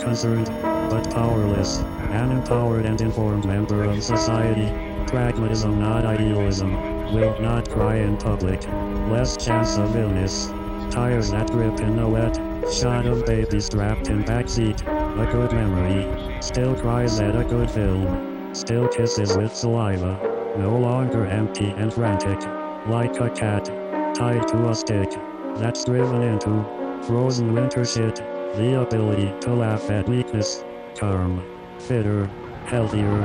[0.01, 0.47] concerned,
[0.89, 1.79] but powerless.
[2.13, 4.92] An empowered and informed member of society.
[5.07, 6.73] Pragmatism not idealism.
[7.13, 8.63] Will not cry in public.
[9.11, 10.49] Less chance of illness.
[10.91, 12.37] Tires that grip in the wet.
[12.73, 14.81] Shot of baby strapped in backseat.
[14.83, 16.41] A good memory.
[16.41, 18.55] Still cries at a good film.
[18.55, 20.19] Still kisses with saliva.
[20.57, 22.41] No longer empty and frantic.
[22.87, 23.67] Like a cat.
[24.15, 25.11] Tied to a stick.
[25.57, 26.65] That's driven into
[27.07, 28.17] frozen winter shit.
[28.17, 30.65] The ability to laugh at weakness.
[30.95, 31.43] Calm.
[31.79, 32.31] Fitter.
[32.71, 33.19] Healthier.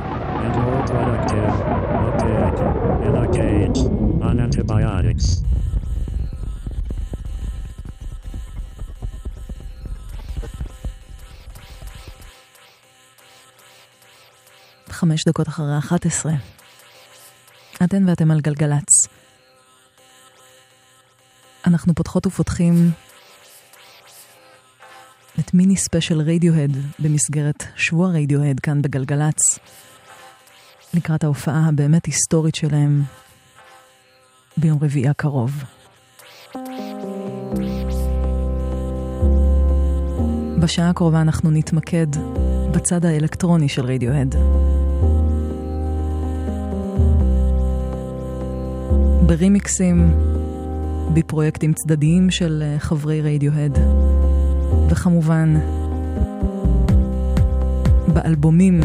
[0.44, 1.54] And more productive.
[2.22, 2.54] Pig.
[3.06, 3.78] In a cage.
[4.28, 5.42] On antibiotics.
[14.90, 16.32] חמש דקות אחרי 11.
[17.84, 19.06] אתן ואתם על גלגלצ.
[21.66, 22.90] אנחנו פותחות ופותחים
[25.38, 29.58] את מיני ספיישל רדיוהד במסגרת שבוע רדיוהד כאן בגלגלצ,
[30.94, 33.02] לקראת ההופעה הבאמת היסטורית שלהם
[34.56, 35.64] ביום רביעי הקרוב.
[40.60, 42.06] בשעה הקרובה אנחנו נתמקד
[42.70, 44.34] בצד האלקטרוני של רדיוהד.
[49.26, 50.14] ברימיקסים,
[51.14, 53.78] בפרויקטים צדדיים של אה, חברי רדיוהד,
[54.90, 55.54] וכמובן
[58.06, 58.80] באלבומים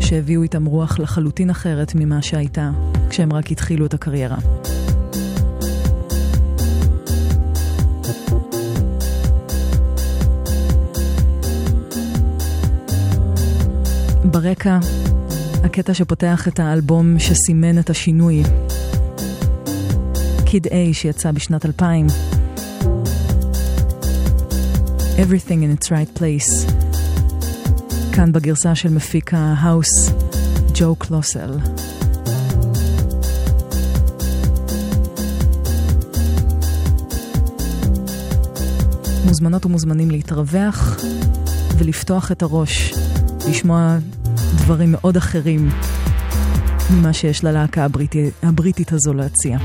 [0.00, 2.70] שהביאו איתם רוח לחלוטין אחרת ממה שהייתה
[3.10, 4.36] כשהם רק התחילו את הקריירה.
[14.24, 14.78] ברקע,
[15.64, 18.42] הקטע שפותח את האלבום שסימן את השינוי.
[20.52, 22.06] קיד A שיצא בשנת 2000.
[25.16, 26.72] Everything in its right place.
[28.14, 29.88] כאן בגרסה של מפיק ההאוס,
[30.74, 31.58] ג'ו קלוסל.
[39.24, 40.96] מוזמנות ומוזמנים להתרווח
[41.78, 42.94] ולפתוח את הראש,
[43.48, 43.96] לשמוע
[44.56, 45.68] דברים מאוד אחרים
[46.90, 49.58] ממה שיש ללהקה הבריטית, הבריטית הזו להציע.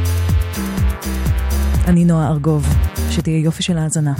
[1.87, 2.65] אני נועה ארגוב,
[3.11, 4.13] שתהיה יופי של האזנה.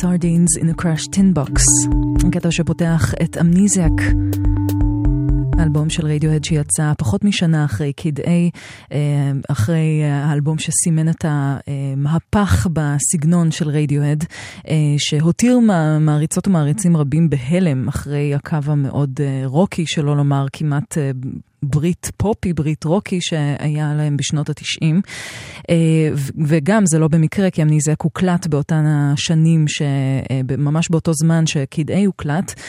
[0.00, 1.62] Sardines in a crushed tin box.
[2.32, 3.92] קטע שפותח את אמניזיאק.
[5.58, 8.50] האלבום של רדיוהד שיצא פחות משנה אחרי קיד איי,
[9.48, 14.24] אחרי האלבום שסימן את המהפך בסגנון של רדיוהד,
[14.98, 15.58] שהותיר
[16.00, 20.98] מעריצות ומעריצים רבים בהלם אחרי הקו המאוד רוקי, שלא לומר כמעט
[21.80, 25.00] ברית פופי, ברית רוקי שהיה להם בשנות התשעים.
[26.46, 29.64] וגם זה לא במקרה, כי אמניזק הוקלט באותן השנים,
[30.58, 32.60] ממש באותו זמן שקיד איי הוקלט,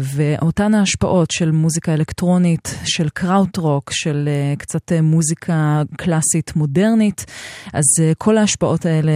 [0.00, 4.28] ואותן ההשפעות של מוזיקה אלקטרונית, של קראוט רוק, של
[4.58, 7.24] קצת מוזיקה קלאסית מודרנית,
[7.72, 7.84] אז
[8.18, 9.12] כל ההשפעות האלה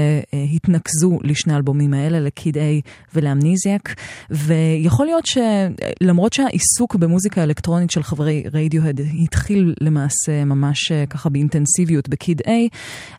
[0.55, 2.81] התנקזו לשני האלבומים האלה, לקיד איי
[3.15, 3.95] ולאמניזיאק,
[4.31, 12.43] ויכול להיות שלמרות שהעיסוק במוזיקה אלקטרונית של חברי רדיוהד התחיל למעשה ממש ככה באינטנסיביות בקיד
[12.47, 12.69] איי,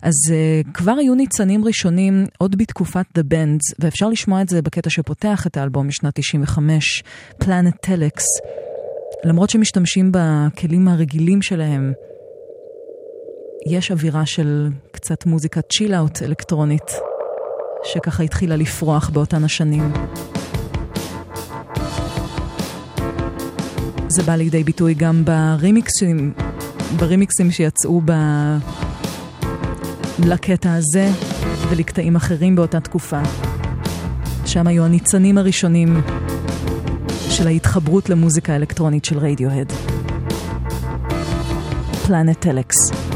[0.01, 4.89] אז uh, כבר היו ניצנים ראשונים עוד בתקופת The Bands, ואפשר לשמוע את זה בקטע
[4.89, 7.03] שפותח את האלבום משנת 95,
[7.43, 8.21] Planet Telex.
[9.23, 11.93] למרות שמשתמשים בכלים הרגילים שלהם,
[13.67, 16.91] יש אווירה של קצת מוזיקת צ'יל-אאוט אלקטרונית,
[17.83, 19.93] שככה התחילה לפרוח באותן השנים.
[24.11, 26.33] זה בא לידי ביטוי גם ברימיקסים,
[26.97, 28.11] ברימיקסים שיצאו ב...
[30.25, 31.09] לקטע הזה
[31.69, 33.21] ולקטעים אחרים באותה תקופה,
[34.45, 36.01] שם היו הניצנים הראשונים
[37.29, 39.71] של ההתחברות למוזיקה האלקטרונית של רדיוהד.
[42.07, 43.08] פלנט טלקס.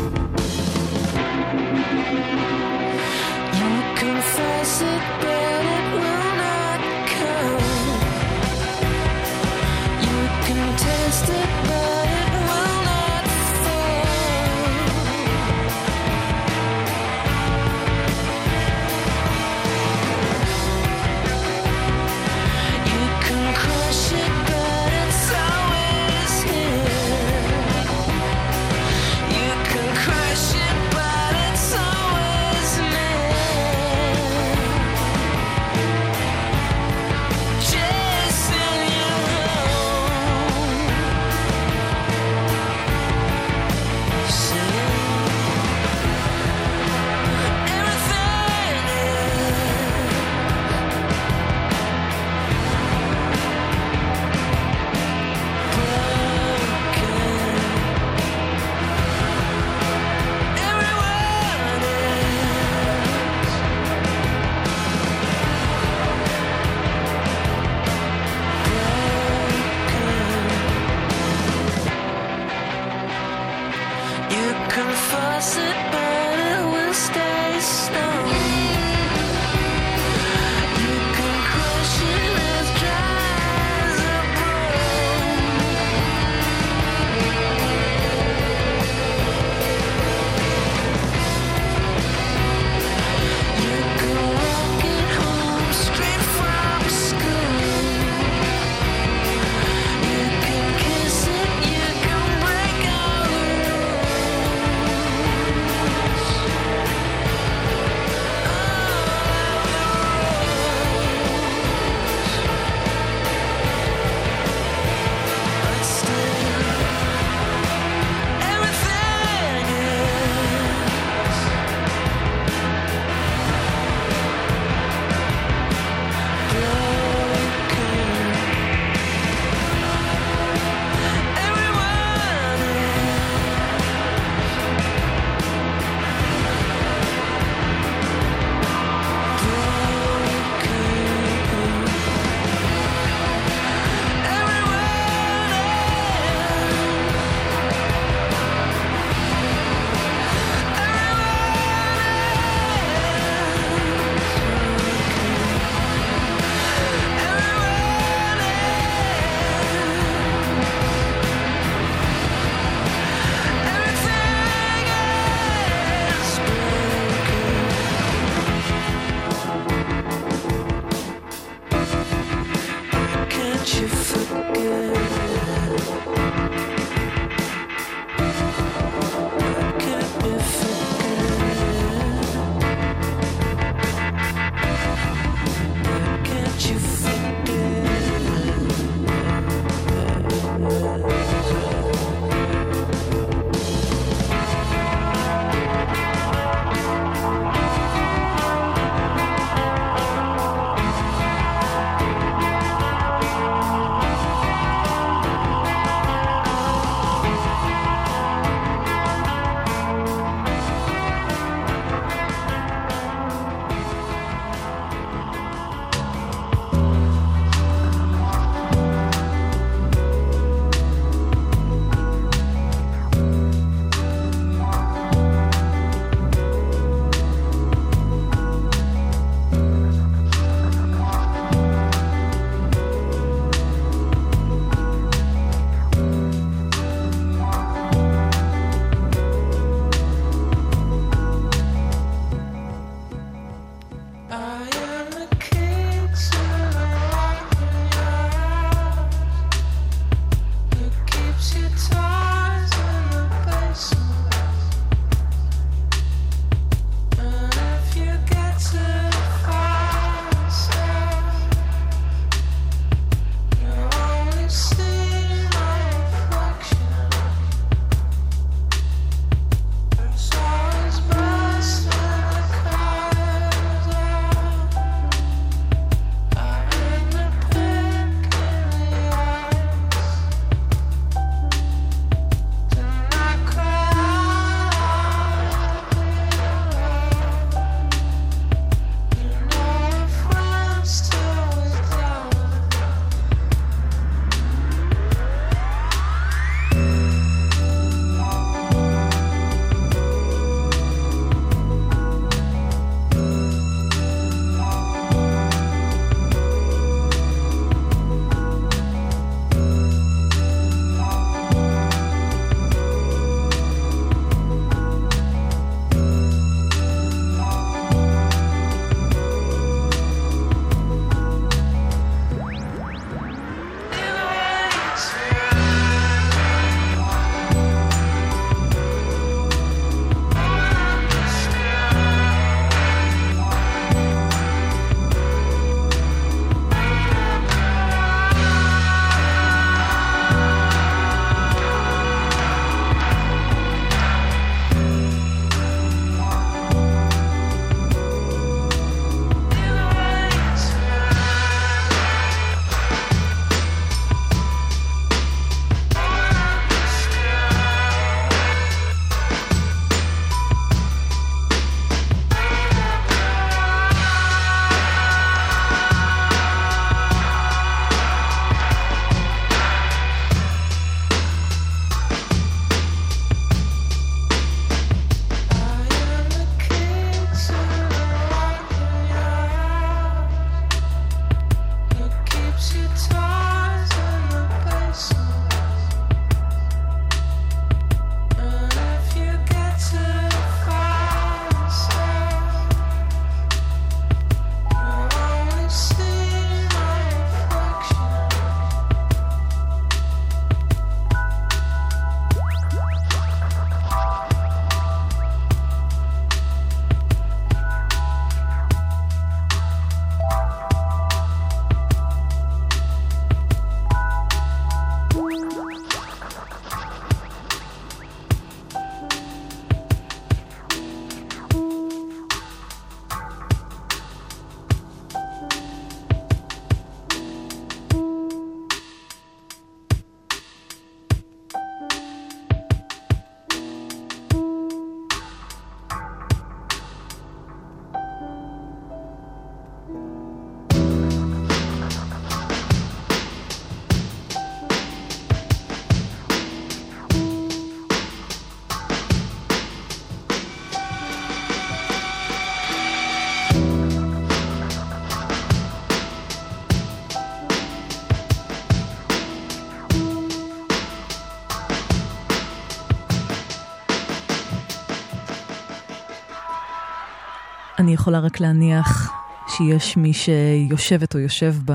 [467.94, 469.14] אני יכולה רק להניח
[469.48, 471.74] שיש מי שיושבת או יושב ב,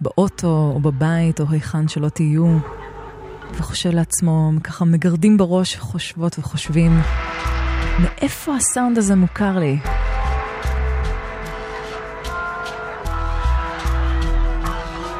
[0.00, 2.58] באוטו או בבית או היכן שלא תהיו,
[3.52, 7.00] וחושב לעצמו, ככה מגרדים בראש, חושבות וחושבים,
[7.98, 9.78] מאיפה הסאונד הזה מוכר לי?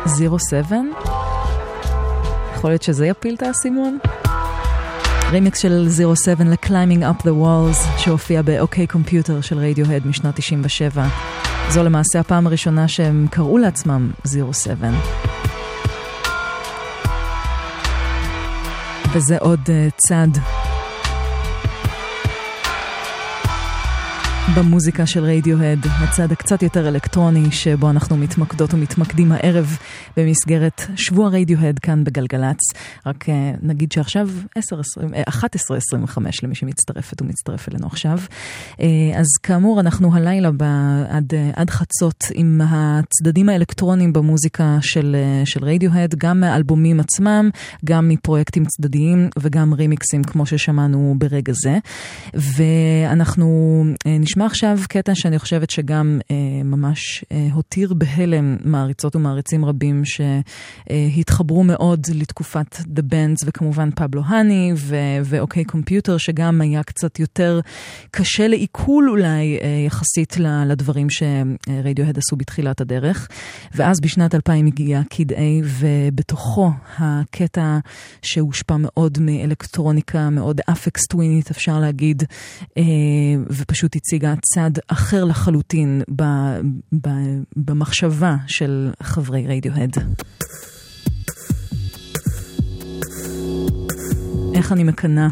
[0.05, 0.87] זירו סבן?
[2.55, 3.99] יכול להיות שזה יפיל את האסימון?
[5.31, 11.07] רימיקס של זירו סבן ל-Climbing Up the Walls שהופיע ב-OK Computer של רדיוהד משנת 97.
[11.69, 14.95] זו למעשה הפעם הראשונה שהם קראו לעצמם זירו סבן.
[19.13, 20.29] וזה עוד uh, צד
[24.59, 29.79] במוזיקה של רדיוהד, הצד הקצת יותר אלקטרוני שבו אנחנו מתמקדות ומתמקדים הערב
[30.17, 32.59] במסגרת שבוע רדיוהד כאן בגלגלצ.
[33.07, 33.33] רק uh,
[33.63, 34.29] נגיד שעכשיו
[34.59, 34.63] 11.25
[36.25, 38.19] אה, למי שמצטרפת ומצטרף אלינו עכשיו.
[38.73, 38.81] Uh,
[39.17, 40.51] אז כאמור, אנחנו הלילה
[41.09, 47.51] עד, uh, עד חצות עם הצדדים האלקטרוניים במוזיקה של, של רדיוהד, גם מהאלבומים עצמם,
[47.85, 51.79] גם מפרויקטים צדדיים וגם רימיקסים כמו ששמענו ברגע זה.
[52.35, 60.03] ואנחנו נשמע עכשיו קטע שאני חושבת שגם אה, ממש אה, הותיר בהלם מעריצות ומעריצים רבים
[60.05, 64.73] שהתחברו מאוד לתקופת The Bands וכמובן פבלו האני
[65.25, 67.61] ואוקיי קומפיוטר שגם היה קצת יותר
[68.11, 73.29] קשה לעיכול אולי אה, יחסית לדברים שרדיוהד עשו בתחילת הדרך.
[73.75, 77.79] ואז בשנת 2000 הגיע קיד A ובתוכו הקטע
[78.23, 82.23] שהושפע מאוד מאלקטרוניקה, מאוד אפקס טווינית אפשר להגיד,
[82.79, 82.83] אה,
[83.51, 86.23] ופשוט הציגה צד אחר לחלוטין ב,
[87.01, 87.09] ב,
[87.57, 89.97] במחשבה של חברי רדיוהד.
[94.55, 95.29] איך אני מקנאה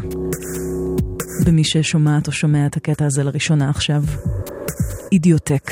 [1.45, 4.03] במי ששומעת או שומע את הקטע הזה לראשונה עכשיו?
[5.11, 5.71] אידיוטק.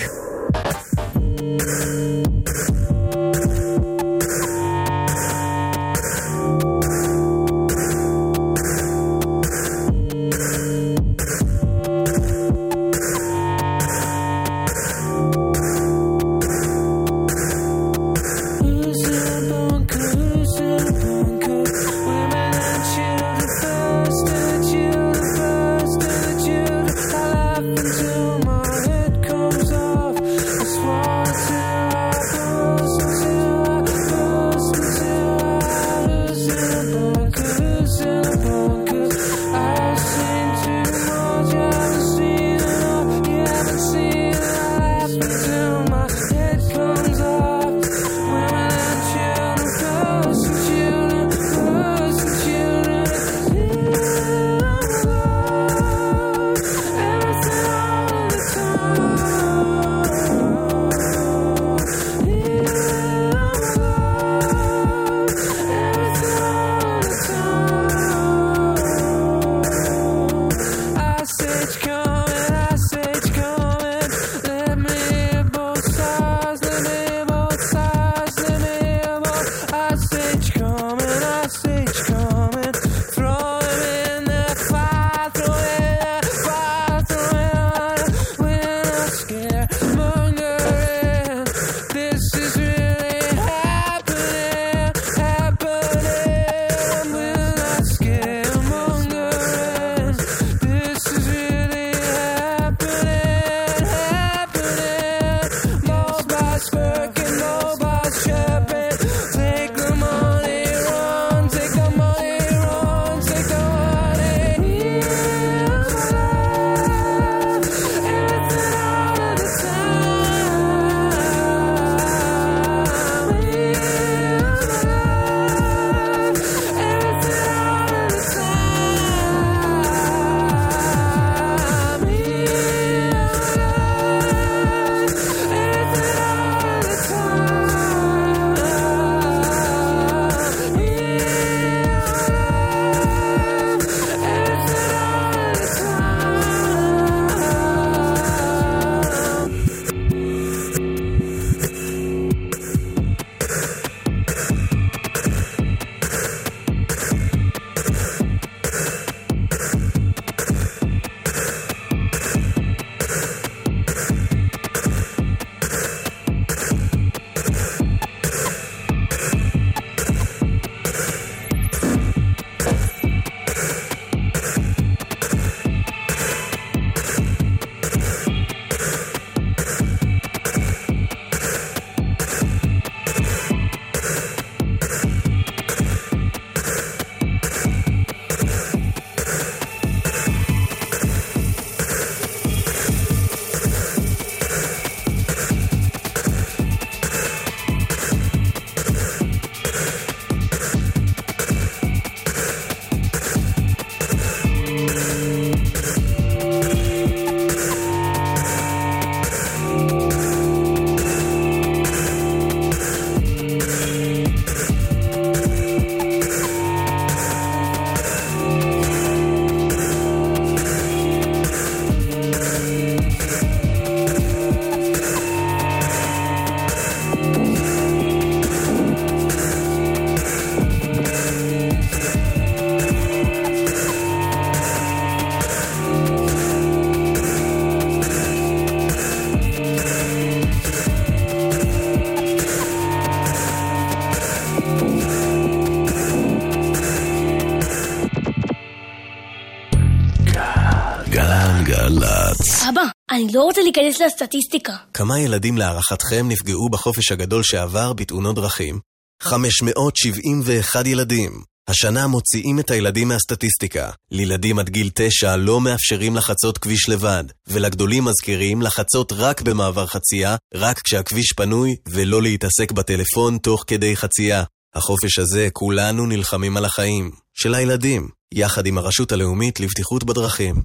[253.35, 254.75] לא רוצה להיכנס לסטטיסטיקה.
[254.93, 258.79] כמה ילדים להערכתכם נפגעו בחופש הגדול שעבר בתאונות דרכים?
[259.23, 261.43] 571 ילדים.
[261.67, 263.89] השנה מוציאים את הילדים מהסטטיסטיקה.
[264.11, 270.35] לילדים עד גיל 9 לא מאפשרים לחצות כביש לבד, ולגדולים מזכירים לחצות רק במעבר חצייה,
[270.53, 274.43] רק כשהכביש פנוי, ולא להתעסק בטלפון תוך כדי חצייה.
[274.75, 277.11] החופש הזה כולנו נלחמים על החיים.
[277.33, 280.55] של הילדים, יחד עם הרשות הלאומית לבטיחות בדרכים.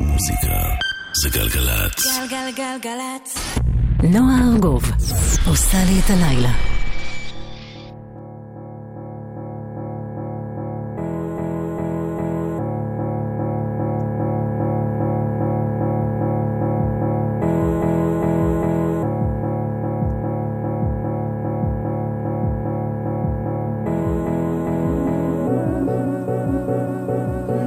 [0.00, 2.04] מוזיקה זה גלגלצ.
[2.30, 3.58] גלגלגלגלצ.
[4.02, 4.82] נועה ארגוב
[5.46, 6.52] עושה לי את הלילה.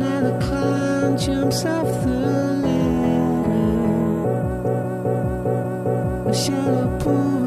[0.02, 2.51] Now the clown jumps off the
[6.34, 7.41] 下了铺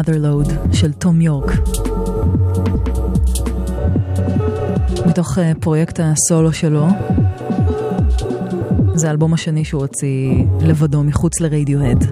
[0.00, 1.52] Motherload של תום יורק.
[5.06, 6.86] מתוך uh, פרויקט הסולו שלו.
[8.94, 12.04] זה האלבום השני שהוא הוציא לבדו מחוץ לרדיוהד.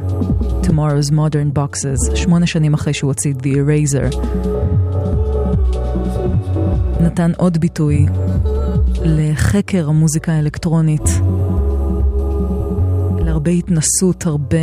[0.63, 4.17] Tomorrow's Modern Boxes, שמונה שנים אחרי שהוא הוציא The Eraser.
[7.01, 8.07] נתן עוד ביטוי
[9.05, 11.21] לחקר המוזיקה האלקטרונית,
[13.19, 14.59] להרבה התנסות, הרבה...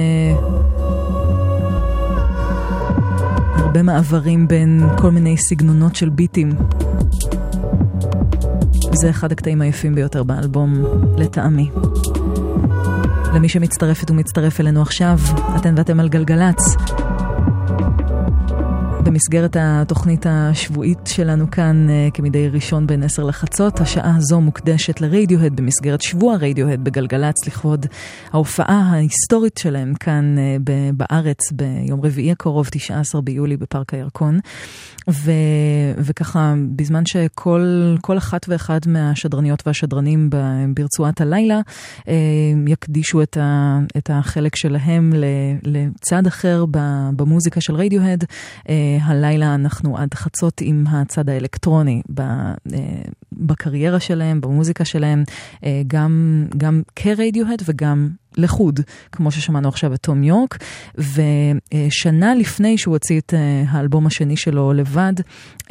[3.75, 6.49] הרבה מעברים בין כל מיני סגנונות של ביטים.
[8.91, 10.83] זה אחד הקטעים היפים ביותר באלבום,
[11.17, 11.69] לטעמי.
[13.33, 15.19] למי שמצטרפת ומצטרף אלינו עכשיו,
[15.55, 16.75] אתן ואתם על גלגלצ.
[19.15, 25.55] במסגרת התוכנית השבועית שלנו כאן אה, כמדי ראשון בין עשר לחצות, השעה הזו מוקדשת לרדיוהד
[25.55, 27.85] במסגרת שבוע רדיוהד בגלגלצ לכבוד
[28.31, 30.57] ההופעה ההיסטורית שלהם כאן אה,
[30.93, 34.39] בארץ ביום רביעי הקרוב, 19 ביולי בפארק הירקון.
[35.09, 35.31] ו,
[35.97, 40.29] וככה, בזמן שכל אחת ואחד מהשדרניות והשדרנים
[40.73, 41.59] ברצועת הלילה
[42.07, 42.13] אה,
[42.67, 45.13] יקדישו את, ה, את החלק שלהם
[45.63, 46.65] לצד אחר
[47.15, 48.23] במוזיקה של רדיוהד,
[49.05, 52.53] אה, הלילה אנחנו עד חצות עם הצד האלקטרוני אה,
[53.33, 55.23] בקריירה שלהם, במוזיקה שלהם,
[55.87, 58.79] גם, גם כרדיוהד וגם לחוד,
[59.11, 60.57] כמו ששמענו עכשיו את תום יורק,
[60.95, 65.13] ושנה לפני שהוא הוציא את אה, האלבום השני שלו לבד,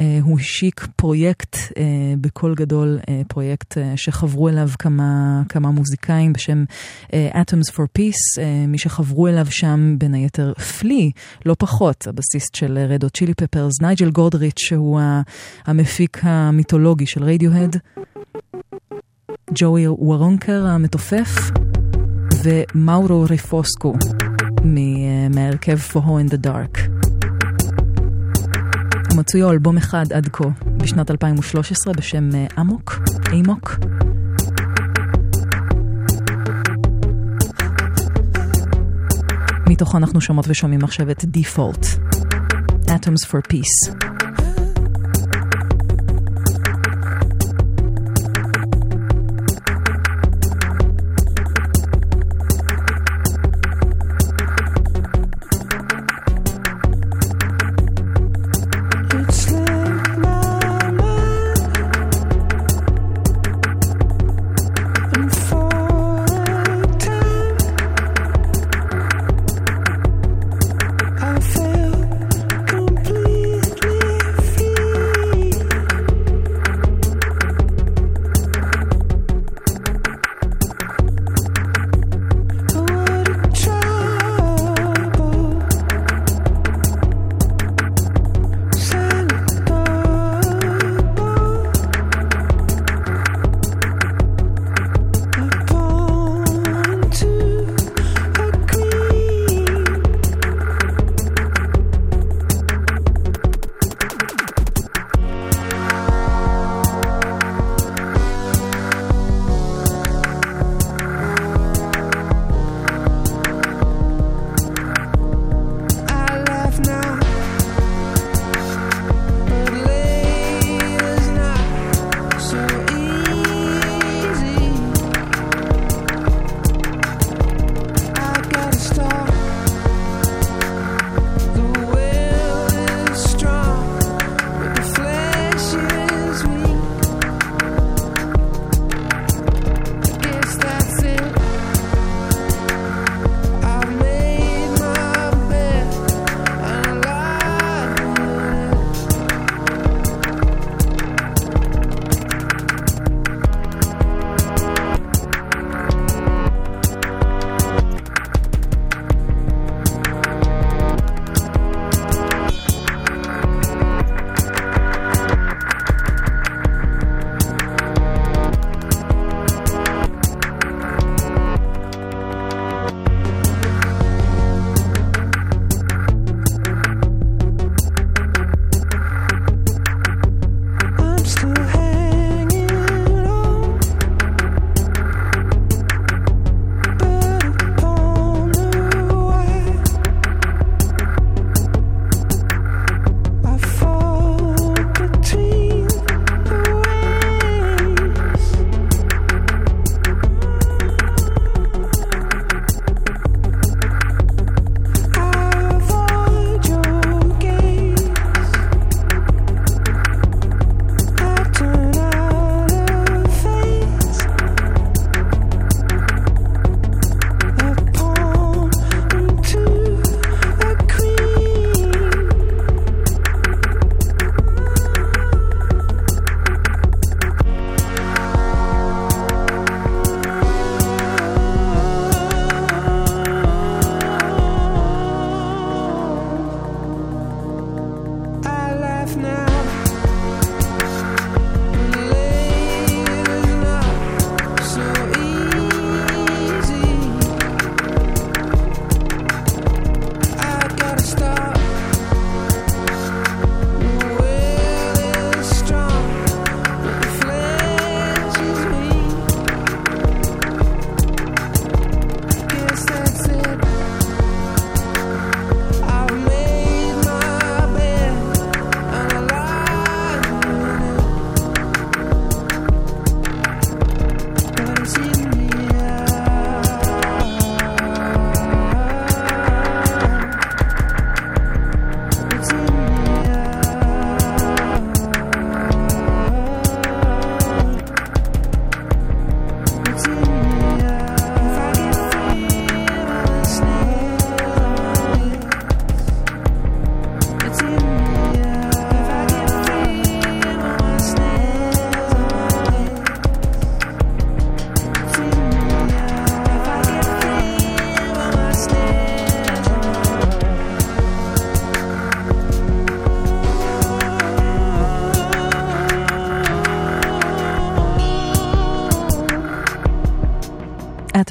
[0.01, 1.83] אה, הוא השיק פרויקט אה,
[2.21, 6.63] בקול גדול, פרויקט שחברו אליו כמה, כמה מוזיקאים בשם
[7.11, 11.11] Atoms for Peace, מי שחברו אליו שם בין היתר פלי,
[11.45, 14.99] לא פחות, הבסיסט של Red Hot Chili Peppers, נייג'ל גודריץ', שהוא
[15.65, 17.77] המפיק המיתולוגי של רדיוהד.
[19.53, 21.51] ג'וי וורונקר המתופף,
[22.45, 23.93] ומאורו ריפוסקו
[25.29, 26.79] מהרכב For Ho in the Dark.
[29.11, 30.43] הם הוציאו אלבום אחד עד כה
[30.77, 32.99] בשנת 2013 בשם אמוק,
[33.31, 33.77] אימוק.
[39.69, 41.85] מתוכו אנחנו שומעות ושומעים עכשיו את Default,
[42.87, 44.14] Atoms for Peace.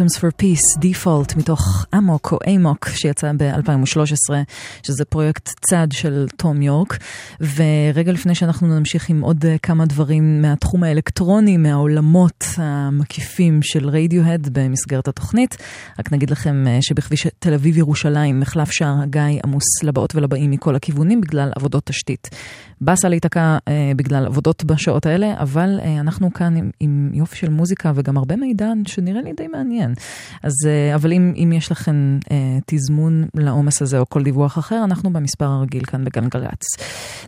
[0.05, 4.35] Atoms for Peace, Default, מתוך אמוק או אמוק, שיצא ב-2013,
[4.83, 6.99] שזה פרויקט צד של תום יורק.
[7.57, 15.09] ורגע לפני שאנחנו נמשיך עם עוד כמה דברים מהתחום האלקטרוני, מהעולמות המקיפים של רדיוהד במסגרת
[15.09, 15.57] התוכנית,
[15.99, 21.53] רק נגיד לכם שבכביש תל אביב-ירושלים, מחלף שער הגיא עמוס לבאות ולבאים מכל הכיוונים בגלל
[21.57, 22.31] עבודות תשתית.
[22.81, 27.51] באסה להיתקע אה, בגלל עבודות בשעות האלה, אבל אה, אנחנו כאן עם, עם יופי של
[27.51, 29.95] מוזיקה וגם הרבה מידע שנראה לי די מעניין.
[30.43, 34.85] אז, אה, אבל אם, אם יש לכם אה, תזמון לעומס הזה או כל דיווח אחר,
[34.85, 36.65] אנחנו במספר הרגיל כאן בגלגלצ.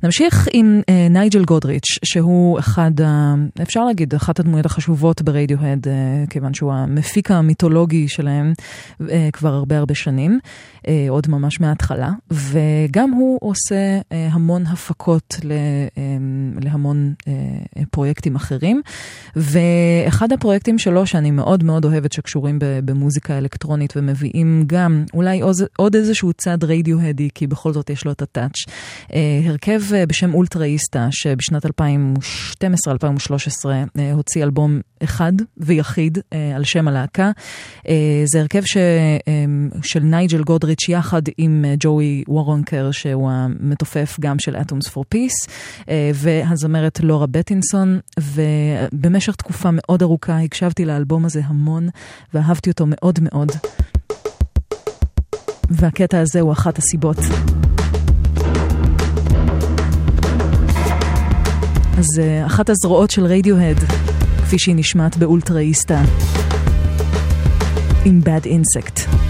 [0.07, 6.25] נמשיך עם אה, נייג'ל גודריץ', שהוא אחד, ה, אפשר להגיד, אחת הדמויות החשובות ברדיוהד, אה,
[6.31, 8.53] כיוון שהוא המפיק המיתולוגי שלהם
[9.11, 10.39] אה, כבר הרבה הרבה שנים,
[10.89, 15.41] אה, עוד ממש מההתחלה, וגם הוא עושה אה, המון הפקות
[16.61, 17.33] להמון אה,
[17.91, 18.83] פרויקטים אחרים.
[19.37, 25.41] ואחד הפרויקטים שלו שאני מאוד מאוד אוהבת שקשורים במוזיקה אלקטרונית ומביאים גם אולי
[25.77, 28.65] עוד איזשהו צד רדיו-הדי, כי בכל זאת יש לו את הטאץ'.
[29.13, 31.69] אה, הרכב אה, בשם אולטראיסטה, שבשנת 2012-2013
[34.13, 36.19] הוציא אלבום אחד ויחיד
[36.55, 37.31] על שם הלהקה.
[38.25, 38.77] זה הרכב ש,
[39.83, 45.51] של נייג'ל גודריץ' יחד עם ג'וי וורונקר, שהוא המתופף גם של Atoms for Peace.
[45.89, 51.89] אה, והזמרת לורה בטינסון, ובמשך תקופה מאוד ארוכה הקשבתי לאלבום הזה המון,
[52.35, 53.53] ואהבתי אותו מאוד מאוד.
[55.71, 57.17] והקטע הזה הוא אחת הסיבות.
[61.99, 63.77] אז אה, אחת הזרועות של רדיוהד,
[64.43, 66.03] כפי שהיא נשמעת באולטראיסטה,
[68.05, 69.26] עם Bad Insect.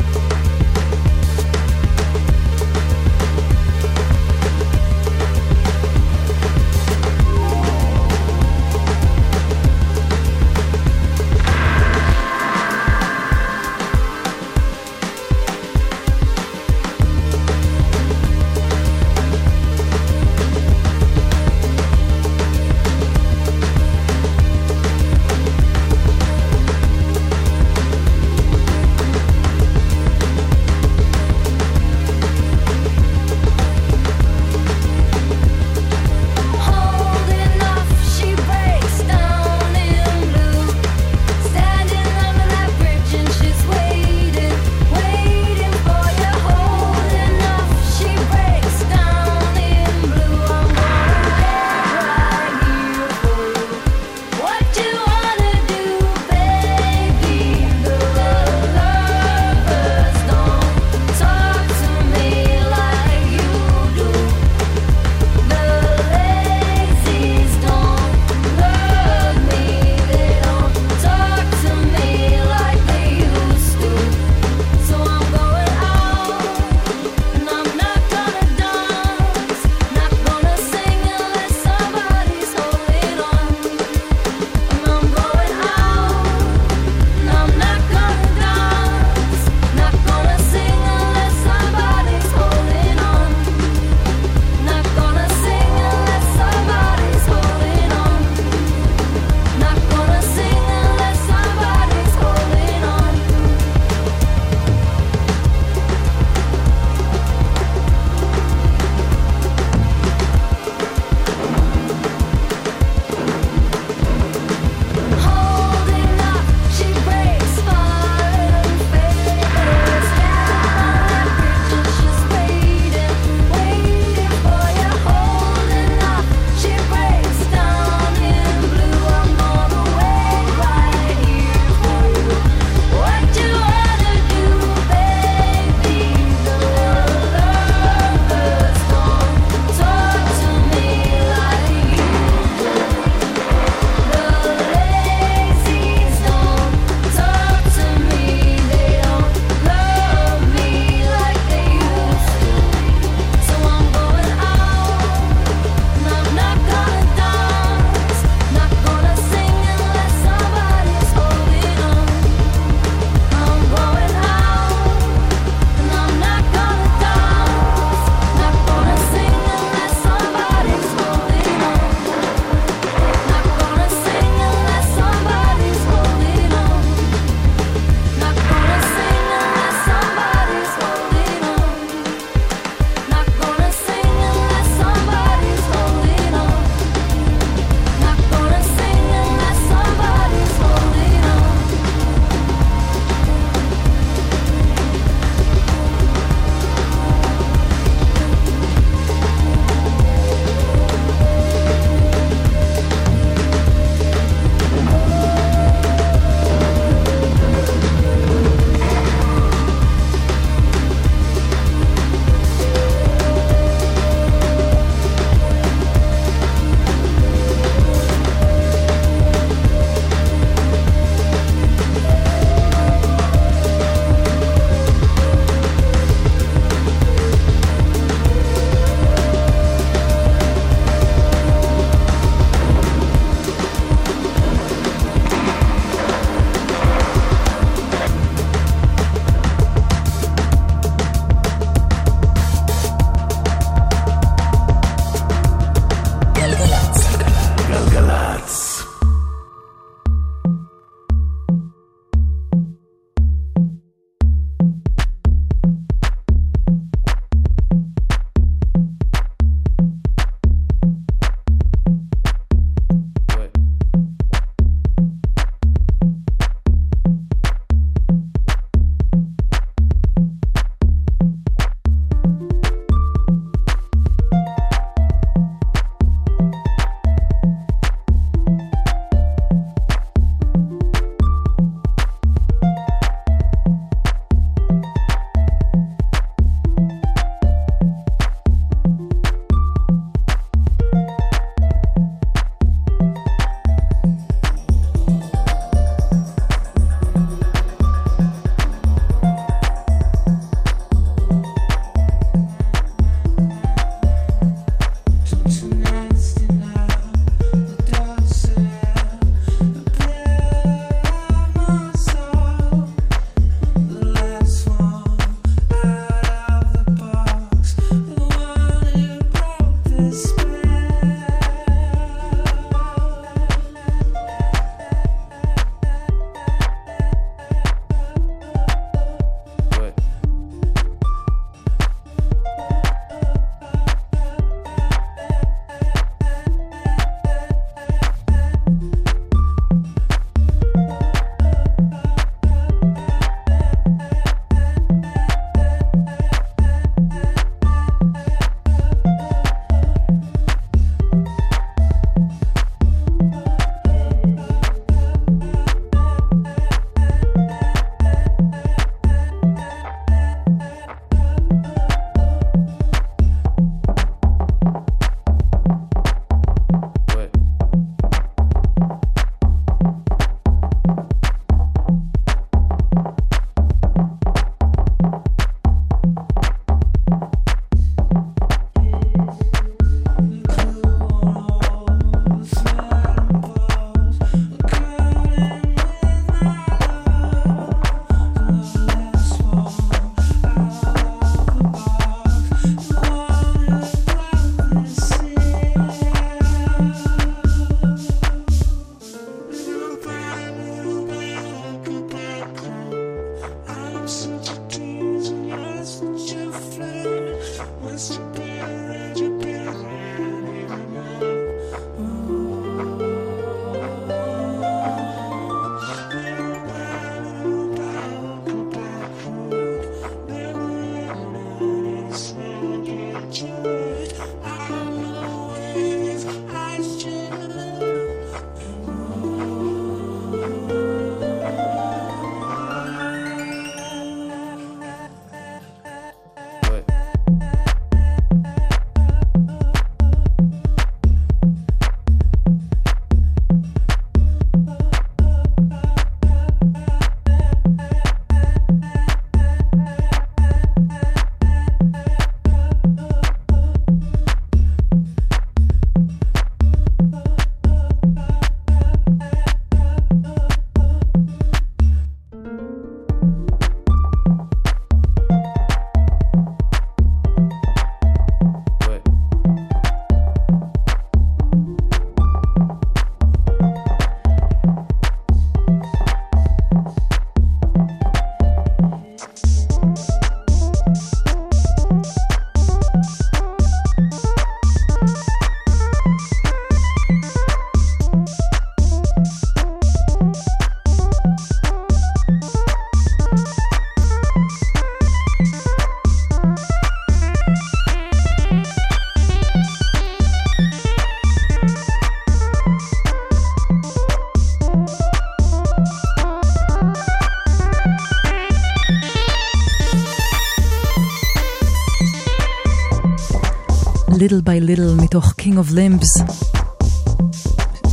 [514.57, 516.33] By Little מתוך King of Limbs,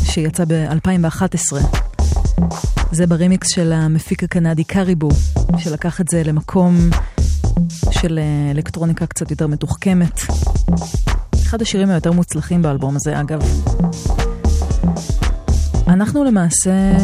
[0.04, 1.58] שיצא ב-2011.
[2.92, 5.10] זה ברימיקס של המפיק הקנדי קריבו,
[5.58, 6.76] שלקח את זה למקום
[7.92, 10.20] של אה, אלקטרוניקה קצת יותר מתוחכמת.
[11.44, 13.42] אחד השירים היותר מוצלחים באלבום הזה, אגב.
[15.88, 16.98] אנחנו למעשה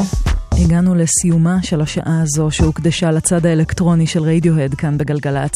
[0.51, 5.53] הגענו לסיומה של השעה הזו שהוקדשה לצד האלקטרוני של רדיוהד כאן בגלגלצ.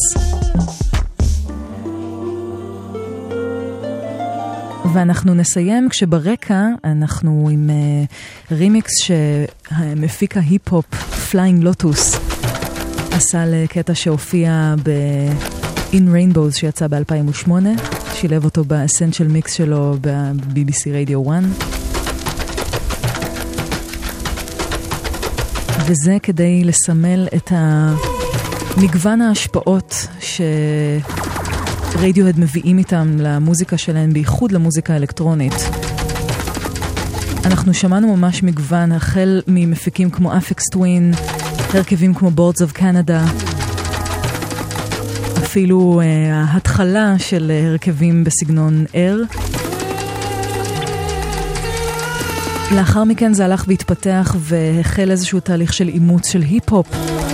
[4.94, 10.94] ואנחנו נסיים כשברקע אנחנו עם uh, רימיקס שמפיק ההיפ-הופ
[11.30, 12.16] Flying Lotus
[13.12, 17.50] עשה לקטע שהופיע ב-In Rainbows שיצא ב-2008,
[18.14, 21.42] שילב אותו ב Essential Mix שלו ב-BBC Radio 1.
[25.86, 27.52] וזה כדי לסמל את
[28.76, 30.40] מגוון ההשפעות ש...
[31.94, 35.54] רדיוהד מביאים איתם למוזיקה שלהם, בייחוד למוזיקה האלקטרונית.
[37.44, 41.14] אנחנו שמענו ממש מגוון, החל ממפיקים כמו Aphex Twin,
[41.74, 43.24] הרכבים כמו Boards of Canada,
[45.38, 49.36] אפילו uh, ההתחלה של uh, הרכבים בסגנון Air.
[52.74, 56.86] לאחר מכן זה הלך והתפתח והחל איזשהו תהליך של אימוץ של היפ-הופ,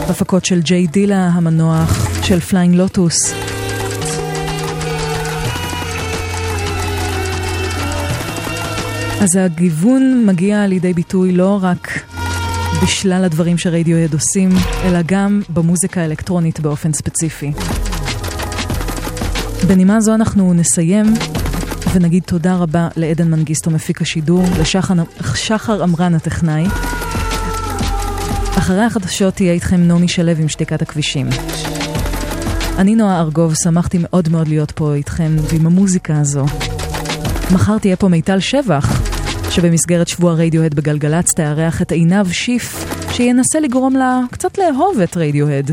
[0.08, 3.34] הפקות של ג'יי דילה המנוח, של פליינג לוטוס.
[9.20, 11.88] אז הגיוון מגיע לידי ביטוי לא רק
[12.82, 14.50] בשלל הדברים שרדיוהד עושים,
[14.84, 17.52] אלא גם במוזיקה האלקטרונית באופן ספציפי.
[19.68, 21.06] בנימה זו אנחנו נסיים
[21.94, 24.44] ונגיד תודה רבה לעדן מנגיסטו מפיק השידור,
[25.20, 26.66] לשחר עמרן הטכנאי.
[28.58, 31.28] אחרי החדשות תהיה איתכם נעמי שלו עם שתיקת הכבישים.
[32.78, 36.46] אני נועה ארגוב, שמחתי מאוד מאוד להיות פה איתכם ועם המוזיקה הזו.
[37.52, 39.09] מחר תהיה פה מיטל שבח,
[39.50, 45.70] שבמסגרת שבוע רדיוהד בגלגלצ תארח את עינב שיף, שינסה לגרום לה קצת לאהוב את רדיוהד.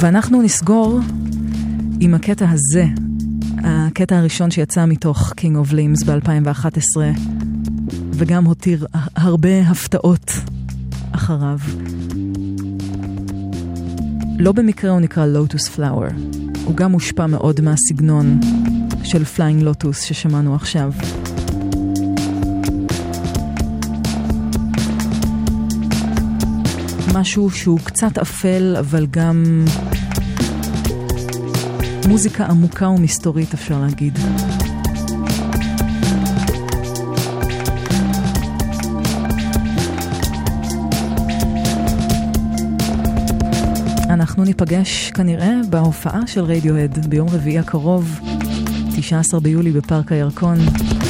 [0.00, 1.00] ואנחנו נסגור
[2.00, 2.84] עם הקטע הזה,
[3.64, 7.00] הקטע הראשון שיצא מתוך King of Limbs ב-2011,
[8.12, 8.86] וגם הותיר
[9.16, 10.32] הרבה הפתעות
[11.12, 11.58] אחריו.
[14.38, 16.08] לא במקרה הוא נקרא Lotus Flower.
[16.64, 18.40] הוא גם מושפע מאוד מהסגנון
[19.06, 20.92] של פליינג לוטוס ששמענו עכשיו.
[27.14, 29.64] משהו שהוא קצת אפל, אבל גם
[32.08, 34.18] מוזיקה עמוקה ומסתורית אפשר להגיד.
[44.10, 48.20] אנחנו ניפגש כנראה בהופעה של רדיוהד ביום רביעי הקרוב,
[48.96, 50.58] 19 ביולי בפארק הירקון,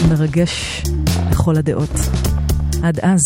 [0.09, 0.83] מרגש
[1.31, 1.91] לכל הדעות.
[2.83, 3.21] עד אז,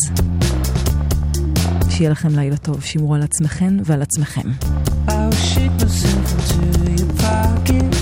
[1.90, 4.50] שיהיה לכם לילה טוב, שמרו על עצמכם ועל עצמכם.
[5.08, 7.99] I'll shake myself into your pocket.